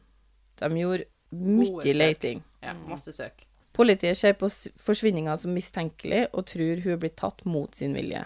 De 0.61 0.69
gjorde 0.77 1.07
mye 1.31 1.95
leiting. 1.95 2.43
ja, 2.61 2.75
masse 2.87 3.13
søk. 3.15 3.47
Politiet 3.73 4.19
ser 4.19 4.35
på 4.35 4.49
forsvinninga 4.83 5.37
som 5.39 5.55
mistenkelig, 5.55 6.25
og 6.35 6.45
tror 6.51 6.83
hun 6.83 6.93
er 6.93 7.01
blitt 7.01 7.17
tatt 7.21 7.45
mot 7.47 7.73
sin 7.75 7.95
vilje. 7.95 8.25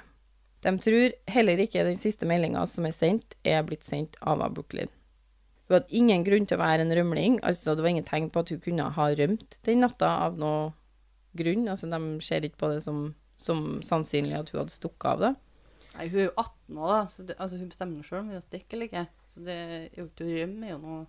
De 0.65 0.71
tror 0.81 1.13
heller 1.29 1.61
ikke 1.61 1.85
den 1.85 1.99
siste 1.99 2.25
meldinga 2.25 2.63
som 2.67 2.87
er 2.89 2.95
sendt, 2.97 3.37
er 3.45 3.61
blitt 3.67 3.85
sendt 3.85 4.17
av 4.25 4.41
av 4.41 4.55
Brooklyn. 4.57 4.89
Hun 5.67 5.77
hadde 5.77 5.97
ingen 5.97 6.25
grunn 6.25 6.47
til 6.49 6.57
å 6.57 6.61
være 6.61 6.85
en 6.85 6.93
rømling, 6.93 7.37
altså 7.45 7.75
det 7.75 7.85
var 7.85 7.93
ingen 7.93 8.07
tegn 8.07 8.31
på 8.33 8.41
at 8.41 8.51
hun 8.53 8.61
kunne 8.61 8.89
ha 8.97 9.05
rømt 9.17 9.59
den 9.65 9.81
natta 9.85 10.09
av 10.25 10.37
noe 10.41 10.73
grunn. 11.37 11.67
Altså 11.69 11.89
de 11.89 11.99
ser 12.25 12.45
ikke 12.45 12.61
på 12.65 12.71
det 12.73 12.81
som, 12.85 13.07
som 13.35 13.81
sannsynlig 13.83 14.37
at 14.39 14.49
hun 14.53 14.61
hadde 14.63 14.73
stukket 14.75 15.09
av 15.11 15.19
det. 15.25 15.33
Nei, 15.95 16.07
hun 16.11 16.19
er 16.19 16.25
jo 16.27 16.33
18 16.41 16.75
nå, 16.75 16.87
da, 16.91 17.01
så 17.07 17.23
det, 17.27 17.35
altså, 17.39 17.57
hun 17.61 17.69
bestemmer 17.71 18.03
sjøl 18.07 18.19
om 18.21 18.31
hun 18.31 18.35
vil 18.39 18.43
stikke 18.43 18.75
eller 18.75 18.89
ikke. 18.89 19.05
Så 19.31 19.43
det 19.45 19.55
er 19.55 19.85
jo 19.99 20.07
ikke 20.09 20.25
å 20.27 20.33
rømme 20.39 20.67
er 20.67 20.73
jo 20.73 20.79
noe 20.83 21.03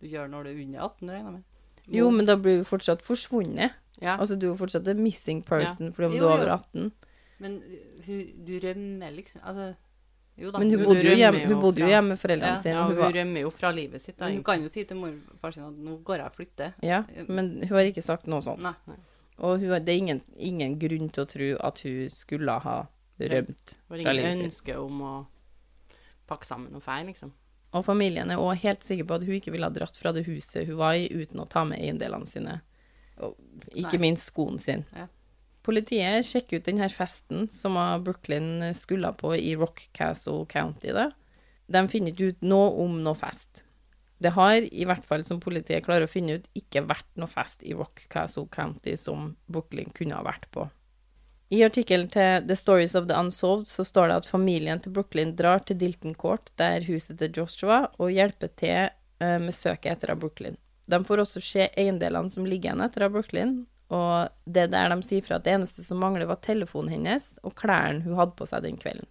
du 0.00 0.06
gjør 0.12 0.28
når 0.32 0.44
du 0.44 0.50
er 0.52 0.62
under 0.66 0.84
18, 0.86 1.10
regner 1.10 1.24
jeg 1.30 1.34
med. 1.38 1.42
Jo, 1.96 2.06
men 2.12 2.26
da 2.28 2.34
blir 2.40 2.56
hun 2.60 2.68
fortsatt 2.68 3.04
forsvunnet. 3.06 3.76
Ja. 4.02 4.16
Altså 4.20 4.36
du 4.36 4.50
er 4.50 4.56
fortsatt 4.60 4.88
en 4.92 4.98
missing 5.00 5.38
person 5.46 5.92
fordi 5.96 6.10
om 6.10 6.16
Jo, 6.16 6.20
du 6.20 6.28
er 6.28 6.34
over 6.34 6.50
18. 6.56 6.90
Men 7.40 7.54
hun, 8.06 8.20
du 8.44 8.52
rømmer 8.60 9.12
liksom 9.16 9.40
Altså, 9.44 9.70
jo 10.36 10.50
da. 10.52 10.60
Men 10.60 10.70
hun 10.72 10.78
Jo, 10.82 10.86
bodde 10.88 11.00
du 11.04 11.08
jo 11.08 11.16
hjemme, 11.16 11.42
hun 11.48 11.60
bodde 11.62 11.80
jo 11.84 11.88
hjemme 11.88 12.12
med 12.12 12.20
foreldrene 12.20 12.52
Ja, 12.56 12.60
sine. 12.60 12.74
ja, 12.76 12.84
hun 12.90 12.96
hun 13.00 13.14
rømmer 13.16 13.40
jo 13.46 13.50
fra 13.56 13.70
livet 13.72 14.04
sitt. 14.04 14.18
Da, 14.20 14.28
hun 14.32 14.42
kan 14.44 14.60
jo 14.64 14.68
si 14.72 14.84
til 14.84 14.96
morfar 15.00 15.52
sin 15.56 15.64
at 15.68 15.76
nå 15.88 15.96
går 16.04 16.20
jeg 16.20 16.26
og 16.32 16.36
flytter. 16.36 16.72
ja, 16.84 17.02
men 17.28 17.52
hun 17.64 17.72
har 17.76 17.88
ikke 17.88 18.04
sagt 18.04 18.28
noe 18.28 18.44
sånt. 18.44 18.60
Nei. 18.64 18.96
Og 19.44 19.60
hun, 19.60 19.72
det 19.84 19.92
er 19.92 19.98
ingen, 20.00 20.20
ingen 20.36 20.76
grunn 20.80 21.10
til 21.12 21.24
å 21.24 21.28
tro 21.28 21.48
at 21.68 21.82
hun 21.84 22.12
skulle 22.12 22.54
ha 22.64 22.76
rømt 23.20 23.74
Det 23.76 24.04
var 24.04 24.04
ingen 24.04 24.46
ønske 24.46 24.76
om 24.80 25.02
å 25.04 25.16
pakke 26.28 26.48
sammen 26.48 26.72
noe 26.74 26.84
feil, 26.84 27.06
liksom. 27.10 27.34
Og 27.76 27.84
familien 27.84 28.30
er 28.32 28.40
også 28.40 28.62
helt 28.62 28.86
sikker 28.86 29.08
på 29.08 29.18
at 29.18 29.26
hun 29.26 29.36
ikke 29.36 29.52
ville 29.52 29.68
ha 29.68 29.74
dratt 29.74 29.98
fra 30.00 30.12
det 30.16 30.24
huset 30.28 30.68
hun 30.68 30.80
var 30.80 30.96
i, 30.96 31.10
uten 31.12 31.42
å 31.42 31.48
ta 31.50 31.66
med 31.68 31.82
eiendelene 31.82 32.28
sine. 32.30 32.60
Og 33.20 33.36
ikke 33.72 33.98
Nei. 33.98 34.02
minst 34.08 34.30
skoen 34.30 34.58
sin. 34.62 34.84
Ja. 34.96 35.08
Politiet 35.66 36.24
sjekker 36.28 36.60
ut 36.60 36.68
denne 36.68 36.88
festen 36.92 37.48
som 37.52 37.76
Brooklyn 38.06 38.70
skulle 38.76 39.10
på 39.18 39.34
i 39.34 39.56
Rock 39.58 39.88
Castle 39.96 40.46
County. 40.48 40.94
Da. 40.94 41.10
De 41.66 41.82
finner 41.90 42.14
ikke 42.14 42.32
ut 42.32 42.46
noe 42.46 42.70
om 42.84 43.00
noe 43.02 43.18
fest. 43.18 43.65
Det 44.18 44.32
har, 44.32 44.56
i 44.72 44.86
hvert 44.88 45.04
fall 45.04 45.24
som 45.28 45.42
politiet 45.42 45.84
klarer 45.84 46.06
å 46.06 46.10
finne 46.10 46.38
ut, 46.38 46.48
ikke 46.56 46.86
vært 46.88 47.08
noe 47.20 47.28
fest 47.28 47.64
i 47.66 47.74
Rock 47.76 48.06
Castle 48.12 48.46
County 48.52 48.96
som 48.96 49.34
Brooklyn 49.52 49.92
kunne 49.96 50.16
ha 50.16 50.24
vært 50.24 50.48
på. 50.54 50.64
I 51.52 51.60
artikkelen 51.62 52.08
til 52.10 52.46
The 52.48 52.56
Stories 52.58 52.96
of 52.98 53.06
the 53.06 53.14
Unsolved 53.14 53.68
så 53.70 53.84
står 53.86 54.08
det 54.10 54.16
at 54.22 54.30
familien 54.30 54.80
til 54.82 54.96
Brooklyn 54.96 55.36
drar 55.38 55.62
til 55.62 55.78
Dilton 55.78 56.16
Court, 56.18 56.48
der 56.58 56.82
huset 56.88 57.20
til 57.20 57.36
Joshua, 57.38 57.84
og 58.02 58.10
hjelper 58.10 58.50
til 58.58 58.88
eh, 58.88 59.38
med 59.42 59.54
søket 59.54 59.92
etter 59.92 60.14
av 60.16 60.24
Brooklyn. 60.24 60.58
De 60.90 60.98
får 61.06 61.22
også 61.22 61.42
se 61.42 61.68
eiendelene 61.78 62.32
som 62.32 62.46
ligger 62.48 62.72
igjen 62.72 62.82
etter 62.82 63.06
av 63.06 63.14
Brooklyn, 63.14 63.60
og 63.94 64.32
det 64.50 64.64
er 64.64 64.72
der 64.72 64.90
de 64.90 65.06
sier 65.06 65.22
fra 65.22 65.38
at 65.38 65.44
det 65.46 65.54
eneste 65.54 65.84
som 65.86 66.00
mangler, 66.02 66.26
var 66.26 66.42
telefonen 66.42 66.96
hennes 66.96 67.36
og 67.46 67.54
klærne 67.58 68.02
hun 68.02 68.18
hadde 68.18 68.34
på 68.38 68.48
seg 68.48 68.64
den 68.66 68.80
kvelden. 68.80 69.06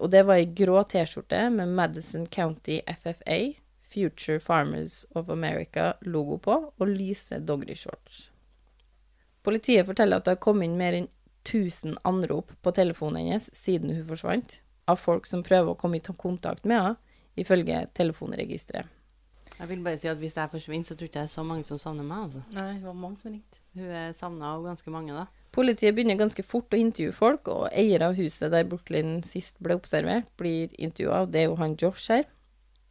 Og 0.00 0.10
det 0.10 0.24
var 0.26 0.40
ei 0.40 0.48
grå 0.56 0.80
T-skjorte 0.88 1.42
med 1.54 1.74
Madison 1.76 2.24
County 2.26 2.80
FFA, 2.88 3.38
Future 3.94 4.40
Farmers 4.42 5.04
of 5.14 5.30
America-logo 5.30 6.38
på, 6.42 6.56
og 6.74 6.88
lyse 6.90 7.38
doggerishorts. 7.38 8.28
Politiet 9.44 9.86
forteller 9.86 10.18
at 10.18 10.26
det 10.26 10.36
har 10.36 10.42
kommet 10.42 10.70
inn 10.70 10.78
mer 10.80 10.96
enn 10.98 11.08
1000 11.44 11.98
anrop 12.08 12.52
på 12.64 12.72
telefonen 12.72 13.20
hennes 13.20 13.50
siden 13.54 13.92
hun 13.92 14.06
forsvant, 14.08 14.60
av 14.88 15.00
folk 15.00 15.28
som 15.28 15.44
prøver 15.44 15.72
å 15.72 15.78
komme 15.80 16.00
i 16.00 16.04
kontakt 16.04 16.64
med 16.64 16.80
henne, 16.80 17.00
ifølge 17.36 17.86
telefonregisteret. 17.98 18.90
Jeg 19.54 19.70
vil 19.70 19.82
bare 19.84 19.98
si 20.00 20.08
at 20.10 20.18
hvis 20.18 20.34
jeg 20.34 20.50
forsvinner, 20.50 20.86
så 20.86 20.96
tror 20.98 21.08
ikke 21.08 21.20
jeg 21.20 21.28
det 21.28 21.30
er 21.30 21.34
så 21.36 21.44
mange 21.46 21.64
som 21.66 21.78
savner 21.78 22.06
meg. 22.06 22.24
altså. 22.26 22.42
Nei, 22.56 22.70
det 22.74 22.88
var 22.88 22.96
mange 22.98 23.20
som 23.20 23.30
ringte. 23.30 23.60
Hun 23.74 23.90
er 24.00 24.14
savna 24.16 24.50
av 24.56 24.64
ganske 24.66 24.90
mange, 24.90 25.14
da. 25.14 25.26
Politiet 25.54 25.94
begynner 25.94 26.18
ganske 26.18 26.42
fort 26.42 26.74
å 26.74 26.80
intervjue 26.80 27.14
folk, 27.14 27.50
og 27.52 27.68
eier 27.70 28.02
av 28.02 28.16
huset 28.18 28.50
der 28.50 28.66
Brooklyn 28.66 29.20
sist 29.26 29.60
ble 29.62 29.76
observert, 29.78 30.26
blir 30.40 30.74
intervjua. 30.74 31.22
Det 31.30 31.44
er 31.44 31.46
jo 31.46 31.58
han 31.60 31.76
Josh 31.78 32.10
her. 32.10 32.26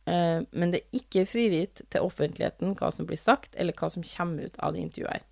Eh, 0.06 0.42
Men 0.52 0.72
det 0.72 0.82
er 0.82 1.00
ikke 1.00 1.26
frigitt 1.30 1.82
til 1.90 2.02
offentligheten 2.02 2.76
hva 2.76 2.92
som 2.92 3.08
blir 3.10 3.20
sagt, 3.20 3.56
eller 3.56 3.74
hva 3.74 3.90
som 3.90 4.04
kommer 4.04 4.46
ut 4.50 4.60
av 4.60 4.74
det 4.74 4.82
intervjuet 4.82 5.14
her. 5.14 5.24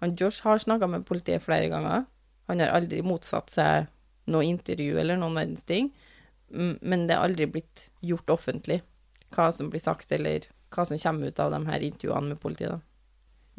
Han 0.00 0.16
Josh 0.16 0.42
har 0.44 0.58
snakka 0.58 0.88
med 0.88 1.06
politiet 1.06 1.42
flere 1.42 1.68
ganger. 1.68 2.06
Han 2.48 2.60
har 2.60 2.72
aldri 2.72 3.02
motsatt 3.02 3.50
seg 3.52 3.86
noe 4.26 4.46
intervju 4.46 4.98
eller 4.98 5.18
noen 5.20 5.36
verdens 5.36 5.62
ting, 5.68 5.90
men 6.50 7.06
det 7.06 7.14
er 7.14 7.22
aldri 7.22 7.46
blitt 7.46 7.90
gjort 8.00 8.32
offentlig 8.32 8.80
hva 9.30 9.50
som 9.54 9.68
blir 9.70 9.82
sagt, 9.82 10.10
eller 10.12 10.48
hva 10.74 10.86
som 10.86 10.98
kommer 10.98 11.30
ut 11.30 11.38
av 11.38 11.52
de 11.54 11.60
her 11.66 11.84
intervjuene 11.86 12.32
med 12.32 12.40
politiet. 12.40 12.70
da. 12.70 12.80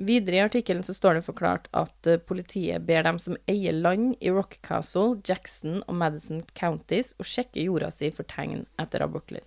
Videre 0.01 0.35
i 0.39 0.43
artikkelen 0.43 0.83
står 0.83 1.19
det 1.19 1.25
forklart 1.27 1.67
at 1.77 2.07
eh, 2.07 2.17
politiet 2.17 2.81
ber 2.87 3.03
dem 3.05 3.19
som 3.19 3.37
eier 3.51 3.75
land 3.75 4.15
i 4.19 4.31
Rock 4.33 4.57
Castle, 4.65 5.19
Jackson 5.27 5.83
og 5.85 5.95
Madison 5.99 6.41
Counties 6.57 7.13
å 7.19 7.27
sjekke 7.27 7.61
jorda 7.67 7.91
si 7.93 8.09
for 8.09 8.25
tegn 8.25 8.65
etter 8.81 9.05
Brooklyn. 9.07 9.45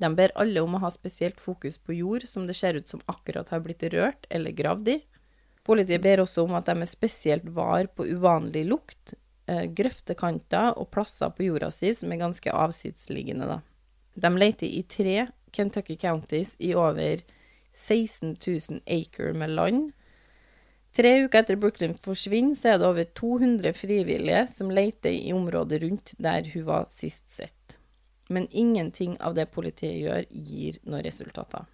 De 0.00 0.08
ber 0.16 0.32
alle 0.40 0.62
om 0.64 0.74
å 0.74 0.82
ha 0.82 0.90
spesielt 0.90 1.40
fokus 1.40 1.76
på 1.78 1.98
jord 1.98 2.24
som 2.28 2.46
det 2.48 2.56
ser 2.56 2.78
ut 2.78 2.88
som 2.88 3.02
akkurat 3.10 3.52
har 3.52 3.60
blitt 3.64 3.84
rørt 3.92 4.26
eller 4.30 4.56
gravd 4.56 4.94
i, 4.94 5.00
Politiet 5.66 6.02
ber 6.02 6.22
også 6.22 6.46
om 6.46 6.56
at 6.58 6.68
de 6.70 6.74
er 6.80 6.88
spesielt 6.88 7.48
var 7.56 7.90
på 7.94 8.06
uvanlig 8.08 8.64
lukt, 8.70 9.14
eh, 9.46 9.66
grøftekanter 9.68 10.78
og 10.80 10.90
plasser 10.94 11.32
på 11.36 11.46
jorda 11.50 11.70
si 11.74 11.92
som 11.94 12.12
er 12.12 12.22
ganske 12.22 12.50
avsidesliggende, 12.50 13.46
da. 13.46 13.60
De 14.16 14.30
leter 14.34 14.66
i 14.66 14.82
tre 14.82 15.28
Kentucky 15.52 15.96
counties 15.96 16.56
i 16.58 16.74
over 16.74 17.22
16 17.72 18.36
000 18.40 18.80
acre 18.86 19.34
med 19.34 19.50
land. 19.50 19.92
Tre 20.96 21.12
uker 21.22 21.44
etter 21.44 21.56
Brooklyn 21.60 21.94
forsvinner, 21.94 22.56
så 22.58 22.72
er 22.72 22.80
det 22.80 22.88
over 22.88 23.04
200 23.04 23.76
frivillige 23.78 24.46
som 24.50 24.72
leter 24.74 25.12
i 25.14 25.30
området 25.32 25.84
rundt 25.84 26.14
der 26.18 26.50
hun 26.54 26.66
var 26.66 26.88
sist 26.90 27.30
sett. 27.30 27.79
Men 28.30 28.46
ingenting 28.50 29.16
av 29.20 29.34
det 29.34 29.48
politiet 29.50 29.98
gjør, 29.98 30.24
gir 30.30 30.78
noen 30.86 31.02
resultater. 31.02 31.66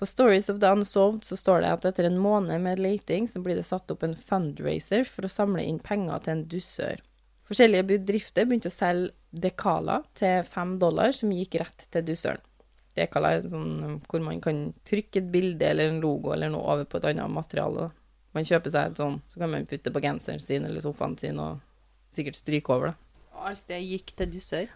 På 0.00 0.06
Stories 0.08 0.48
of 0.48 0.58
the 0.60 0.70
Unsolved 0.72 1.24
så 1.28 1.36
står 1.36 1.60
det 1.62 1.72
at 1.76 1.84
etter 1.86 2.08
en 2.08 2.18
måned 2.18 2.64
med 2.64 2.80
leting, 2.80 3.28
så 3.28 3.38
blir 3.44 3.54
det 3.60 3.66
satt 3.68 3.92
opp 3.92 4.02
en 4.02 4.16
fundraiser 4.18 5.04
for 5.06 5.28
å 5.28 5.30
samle 5.30 5.62
inn 5.62 5.78
penger 5.78 6.24
til 6.24 6.32
en 6.32 6.46
dusør. 6.50 7.02
Forskjellige 7.46 7.88
bedrifter 7.90 8.48
begynte 8.48 8.72
å 8.72 8.74
selge 8.74 9.12
dekaler 9.44 10.02
til 10.18 10.42
fem 10.48 10.78
dollar, 10.80 11.12
som 11.14 11.30
gikk 11.36 11.60
rett 11.60 11.86
til 11.92 12.08
dusøren. 12.08 12.42
Dekaler 12.96 13.38
er 13.38 13.46
sånn 13.46 14.00
hvor 14.08 14.24
man 14.24 14.40
kan 14.44 14.64
trykke 14.88 15.22
et 15.22 15.30
bilde 15.32 15.68
eller 15.68 15.92
en 15.92 16.00
logo 16.02 16.32
eller 16.34 16.50
noe 16.52 16.64
over 16.74 16.88
på 16.88 16.98
et 16.98 17.06
annet 17.12 17.32
materiale. 17.32 17.90
Man 18.32 18.48
kjøper 18.48 18.72
seg 18.72 18.90
et 18.90 19.00
sånn, 19.00 19.20
så 19.28 19.40
kan 19.40 19.52
man 19.52 19.68
putte 19.68 19.92
på 19.92 20.02
genseren 20.04 20.40
sin 20.40 20.64
eller 20.68 20.84
sofaen 20.84 21.16
sin 21.20 21.40
og 21.40 21.60
sikkert 22.12 22.40
stryke 22.40 22.74
over, 22.74 22.92
da. 22.92 23.11
Alt 23.32 23.64
det 23.70 23.80
gikk 23.80 24.12
til 24.18 24.28
dusør? 24.34 24.74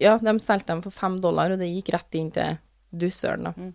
Ja, 0.00 0.16
de 0.22 0.36
solgte 0.40 0.72
dem 0.72 0.82
for 0.84 0.94
fem 0.94 1.18
dollar, 1.20 1.52
og 1.52 1.60
det 1.60 1.68
gikk 1.72 1.90
rett 1.96 2.16
inn 2.18 2.30
til 2.34 2.60
dusøren, 2.94 3.48
da. 3.48 3.70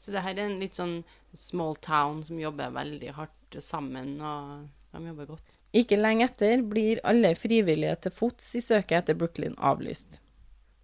Så 0.00 0.12
det 0.12 0.24
her 0.24 0.36
er 0.36 0.48
en 0.48 0.60
litt 0.60 0.76
sånn 0.76 0.98
small 1.36 1.76
town 1.84 2.22
som 2.24 2.40
jobber 2.40 2.72
veldig 2.74 3.12
hardt 3.16 3.58
sammen, 3.62 4.16
og 4.20 4.66
de 4.94 5.10
jobber 5.10 5.30
godt. 5.32 5.58
Ikke 5.76 5.98
lenge 5.98 6.26
etter 6.28 6.62
blir 6.66 7.00
alle 7.06 7.34
frivillige 7.38 7.94
til 8.06 8.14
fots 8.14 8.50
i 8.58 8.62
søket 8.64 8.98
etter 9.00 9.18
Brooklyn 9.18 9.56
avlyst. 9.58 10.20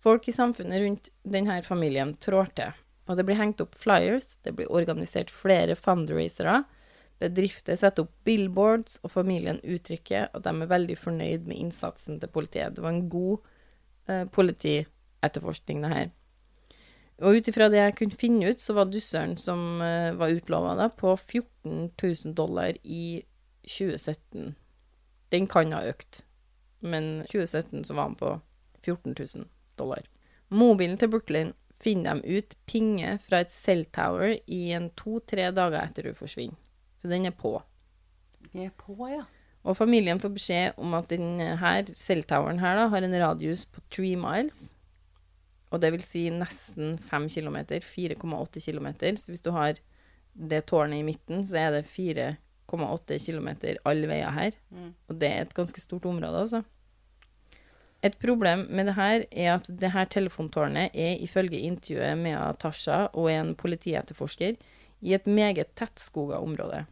Folk 0.01 0.29
i 0.31 0.35
samfunnet 0.35 0.81
rundt 0.81 1.11
denne 1.29 1.59
familien 1.67 2.15
trår 2.23 2.53
til, 2.57 2.77
og 3.11 3.19
det 3.19 3.27
blir 3.29 3.41
hengt 3.41 3.61
opp 3.61 3.77
flyers, 3.77 4.39
det 4.45 4.55
blir 4.57 4.71
organisert 4.73 5.33
flere 5.35 5.77
fundraisere, 5.77 6.63
bedrifter 7.21 7.77
setter 7.79 8.07
opp 8.07 8.15
billboards, 8.25 8.99
og 9.05 9.13
familien 9.13 9.61
uttrykker 9.63 10.31
at 10.33 10.47
de 10.47 10.55
er 10.55 10.71
veldig 10.71 10.97
fornøyd 10.99 11.49
med 11.49 11.59
innsatsen 11.59 12.21
til 12.21 12.33
politiet. 12.33 12.77
Det 12.77 12.85
var 12.85 12.95
en 12.95 13.11
god 13.13 13.51
eh, 14.09 14.25
politietterforskning, 14.33 15.85
det 15.85 15.93
her. 15.93 16.11
Og 17.21 17.37
ut 17.37 17.49
ifra 17.53 17.69
det 17.69 17.83
jeg 17.83 17.97
kunne 17.99 18.17
finne 18.17 18.49
ut, 18.49 18.63
så 18.63 18.75
var 18.79 18.89
dusseren 18.89 19.37
som 19.37 19.83
eh, 19.85 20.13
var 20.17 20.33
utlova 20.33 20.75
da, 20.79 20.89
på 20.89 21.13
14 21.17 21.93
000 21.93 22.37
dollar 22.37 22.77
i 22.83 23.21
2017. 23.69 24.55
Den 25.31 25.47
kan 25.51 25.77
ha 25.77 25.85
økt, 25.87 26.25
men 26.81 27.21
2017 27.29 27.85
så 27.85 27.95
var 27.99 28.09
han 28.09 28.17
på 28.19 28.33
14 28.81 29.13
000 29.13 29.51
dollar. 29.77 30.09
Mobilen 30.49 30.97
til 30.99 31.13
Brooklyn 31.13 31.53
finner 31.81 32.19
de 32.19 32.41
ut 32.41 32.57
pinge 32.69 33.13
fra 33.23 33.45
et 33.45 33.53
cell 33.53 33.85
tower 33.93 34.35
i 34.51 34.63
en 34.77 34.91
to-tre 34.99 35.51
dager 35.55 35.85
etter 35.85 36.09
hun 36.11 36.19
forsvinner. 36.19 36.57
Så 37.01 37.09
den 37.09 37.27
er 37.27 37.37
på. 37.37 37.55
Den 38.51 38.67
er 38.69 38.75
på, 38.77 38.97
ja. 39.09 39.25
Og 39.65 39.77
familien 39.77 40.21
får 40.21 40.33
beskjed 40.33 40.79
om 40.81 40.95
at 40.97 41.11
denne 41.13 41.55
her, 41.61 41.89
celltoweren 41.97 42.61
her 42.63 42.79
da, 42.79 42.87
har 42.93 43.05
en 43.05 43.17
radius 43.23 43.67
på 43.69 43.83
3 43.93 44.15
miles. 44.21 44.61
Og 45.71 45.83
det 45.83 45.93
vil 45.95 46.03
si 46.05 46.27
nesten 46.33 46.97
5 46.99 47.29
km, 47.29 47.59
4,8 47.85 48.65
km. 48.65 48.89
Så 49.17 49.33
hvis 49.33 49.45
du 49.45 49.53
har 49.55 49.79
det 50.35 50.65
tårnet 50.67 51.01
i 51.01 51.07
midten, 51.07 51.45
så 51.47 51.61
er 51.61 51.77
det 51.77 51.87
4,8 51.93 53.19
km 53.21 53.49
alle 53.85 54.11
veier 54.11 54.33
her. 54.35 54.57
Og 55.09 55.21
det 55.21 55.29
er 55.29 55.45
et 55.45 55.55
ganske 55.55 55.81
stort 55.81 56.09
område, 56.09 56.41
altså. 56.41 56.63
Et 58.03 58.17
problem 58.17 58.67
med 58.71 58.89
det 58.89 58.95
her 58.97 59.25
er 59.31 59.55
at 59.55 59.67
det 59.69 59.93
her 59.93 60.05
telefontårnet 60.09 60.91
er 60.97 61.21
ifølge 61.21 61.61
intervjuet 61.69 62.17
med 62.19 62.59
Tasha 62.59 63.11
og 63.13 63.29
en 63.29 63.55
politietterforsker 63.55 64.57
i 65.01 65.15
et 65.17 65.29
meget 65.31 65.75
tettskoga 65.79 66.41
område. 66.45 66.85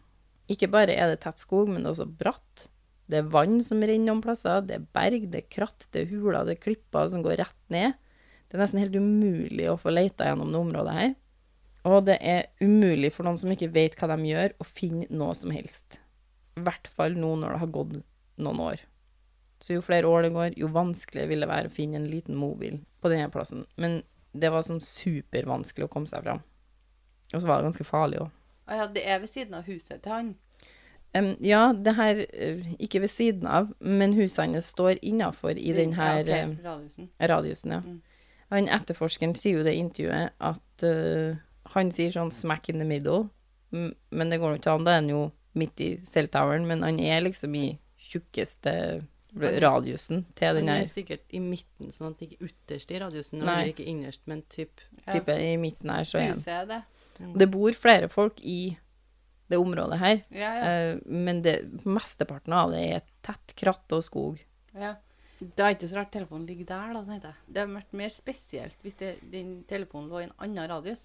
Ikke 0.49 0.71
bare 0.73 0.97
er 0.97 1.13
det 1.13 1.21
tett 1.25 1.41
skog, 1.41 1.69
men 1.69 1.83
det 1.83 1.91
er 1.91 1.95
også 1.97 2.09
bratt. 2.21 2.69
Det 3.09 3.21
er 3.21 3.31
vann 3.33 3.61
som 3.65 3.81
renner 3.81 4.11
noen 4.11 4.25
plasser, 4.25 4.63
det 4.65 4.79
er 4.79 4.91
berg, 4.97 5.29
det 5.33 5.43
er 5.43 5.53
kratt, 5.53 5.87
det 5.93 6.03
er 6.03 6.11
huler, 6.13 6.43
det 6.45 6.57
er 6.57 6.65
klipper 6.65 7.09
som 7.13 7.25
går 7.25 7.39
rett 7.41 7.73
ned. 7.73 7.97
Det 8.49 8.57
er 8.57 8.63
nesten 8.63 8.81
helt 8.81 8.97
umulig 8.97 9.69
å 9.69 9.79
få 9.81 9.93
leita 9.93 10.29
gjennom 10.29 10.53
det 10.53 10.61
området 10.61 10.97
her. 10.97 11.15
Og 11.89 12.05
det 12.09 12.19
er 12.25 12.49
umulig 12.61 13.13
for 13.15 13.29
noen 13.29 13.39
som 13.41 13.53
ikke 13.53 13.71
vet 13.73 13.97
hva 13.97 14.11
de 14.13 14.29
gjør, 14.29 14.57
å 14.61 14.67
finne 14.67 15.09
noe 15.13 15.37
som 15.37 15.53
helst. 15.53 16.01
I 16.59 16.65
hvert 16.65 16.89
fall 16.91 17.17
nå 17.17 17.35
når 17.39 17.55
det 17.55 17.63
har 17.63 17.75
gått 17.77 17.99
noen 18.41 18.63
år. 18.65 18.85
Så 19.61 19.77
jo 19.77 19.85
flere 19.85 20.09
år 20.09 20.27
det 20.27 20.35
går, 20.37 20.57
jo 20.59 20.71
vanskeligere 20.73 21.33
vil 21.33 21.45
det 21.45 21.51
være 21.51 21.71
å 21.71 21.75
finne 21.75 22.01
en 22.01 22.09
liten 22.09 22.37
mobil 22.39 22.81
på 23.03 23.13
denne 23.13 23.31
plassen. 23.33 23.65
Men 23.77 24.01
det 24.33 24.53
var 24.55 24.65
sånn 24.67 24.83
supervanskelig 24.85 25.89
å 25.89 25.93
komme 25.93 26.11
seg 26.11 26.25
fram. 26.25 26.45
Og 27.35 27.41
så 27.41 27.47
var 27.47 27.61
det 27.61 27.69
ganske 27.69 27.87
farlig 27.87 28.21
òg. 28.25 28.31
Å 28.69 28.77
ja, 28.83 28.87
det 28.93 29.05
er 29.09 29.23
ved 29.23 29.31
siden 29.31 29.57
av 29.59 29.69
huset 29.69 30.03
til 30.05 30.13
han. 30.13 30.35
Um, 31.17 31.31
ja, 31.41 31.73
det 31.73 31.95
her 31.97 32.21
eh, 32.27 32.67
ikke 32.85 33.01
ved 33.01 33.09
siden 33.09 33.49
av, 33.49 33.71
men 33.81 34.13
husene 34.17 34.61
står 34.61 34.99
innafor 35.01 35.57
i 35.57 35.73
den 35.73 35.95
her 35.97 36.21
ja, 36.21 36.43
okay. 36.45 36.65
radiusen. 36.65 37.09
radiusen, 37.33 37.73
ja. 37.73 37.81
Mm. 37.81 38.03
Han 38.53 38.69
etterforskeren 38.73 39.35
sier 39.37 39.61
jo 39.61 39.65
det 39.65 39.75
i 39.77 39.81
intervjuet 39.81 40.37
at 40.41 40.85
uh, 40.85 41.41
han 41.75 41.93
sier 41.93 42.13
sånn 42.13 42.33
'smack 42.33 42.69
in 42.73 42.81
the 42.81 42.89
middle', 42.89 43.29
men 43.73 44.31
det 44.31 44.41
går 44.41 44.55
jo 44.55 44.61
ikke 44.61 44.75
an. 44.77 44.85
Da 44.85 44.97
er 44.97 45.03
han 45.03 45.11
jo 45.13 45.23
midt 45.59 45.81
i 45.85 45.91
celltoweren, 46.09 46.67
men 46.69 46.85
han 46.85 47.01
er 47.01 47.21
liksom 47.25 47.57
i 47.57 47.79
tjukkeste 47.99 48.75
radiusen 49.37 50.25
til 50.37 50.57
den 50.57 50.69
her. 50.69 50.81
Han 50.81 50.87
er 50.87 50.89
sikkert 50.89 51.25
i 51.29 51.41
midten, 51.43 51.91
sånn 51.93 52.15
at 52.15 52.23
ikke 52.25 52.39
er 52.39 52.49
ytterst 52.49 52.93
i 52.93 53.01
radiusen, 53.03 53.43
Nei. 53.43 53.53
eller 53.53 53.73
ikke 53.75 53.85
innerst, 53.85 54.23
men 54.27 54.43
typ 54.49 54.81
Ja. 55.07 55.19
type 55.19 55.33
i 55.33 55.57
midten 55.57 55.91
her, 55.91 56.05
så 56.05 56.19
er 56.19 56.23
han. 56.23 56.33
Huset 56.33 56.49
er 56.49 56.65
det. 56.67 56.83
Det 57.39 57.49
bor 57.51 57.73
flere 57.73 58.09
folk 58.09 58.41
i 58.45 58.77
det 59.49 59.57
området 59.57 59.99
her, 59.99 60.23
Ja, 60.31 60.51
ja. 60.55 60.65
eh, 60.93 60.99
men 61.07 61.43
det, 61.43 61.55
mesteparten 61.89 62.53
av 62.53 62.71
det 62.75 62.83
er 62.99 63.05
tett 63.25 63.55
kratt 63.57 63.93
og 63.97 64.03
skog. 64.05 64.39
ja. 64.75 64.95
Det 65.39 65.63
er 65.63 65.71
ikke 65.77 65.87
så 65.87 65.95
rart 66.01 66.11
telefonen 66.11 66.49
ligger 66.49 66.67
der, 66.67 66.89
da, 66.97 67.01
tenkte 67.07 67.29
jeg. 67.31 67.37
Det 67.47 67.61
hadde 67.63 67.75
vært 67.77 67.93
mer 67.95 68.09
spesielt 68.11 68.81
hvis 68.83 68.97
det, 68.99 69.13
din 69.31 69.63
telefon 69.71 70.09
lå 70.11 70.19
i 70.19 70.25
en 70.25 70.33
annen 70.43 70.67
radius. 70.69 71.05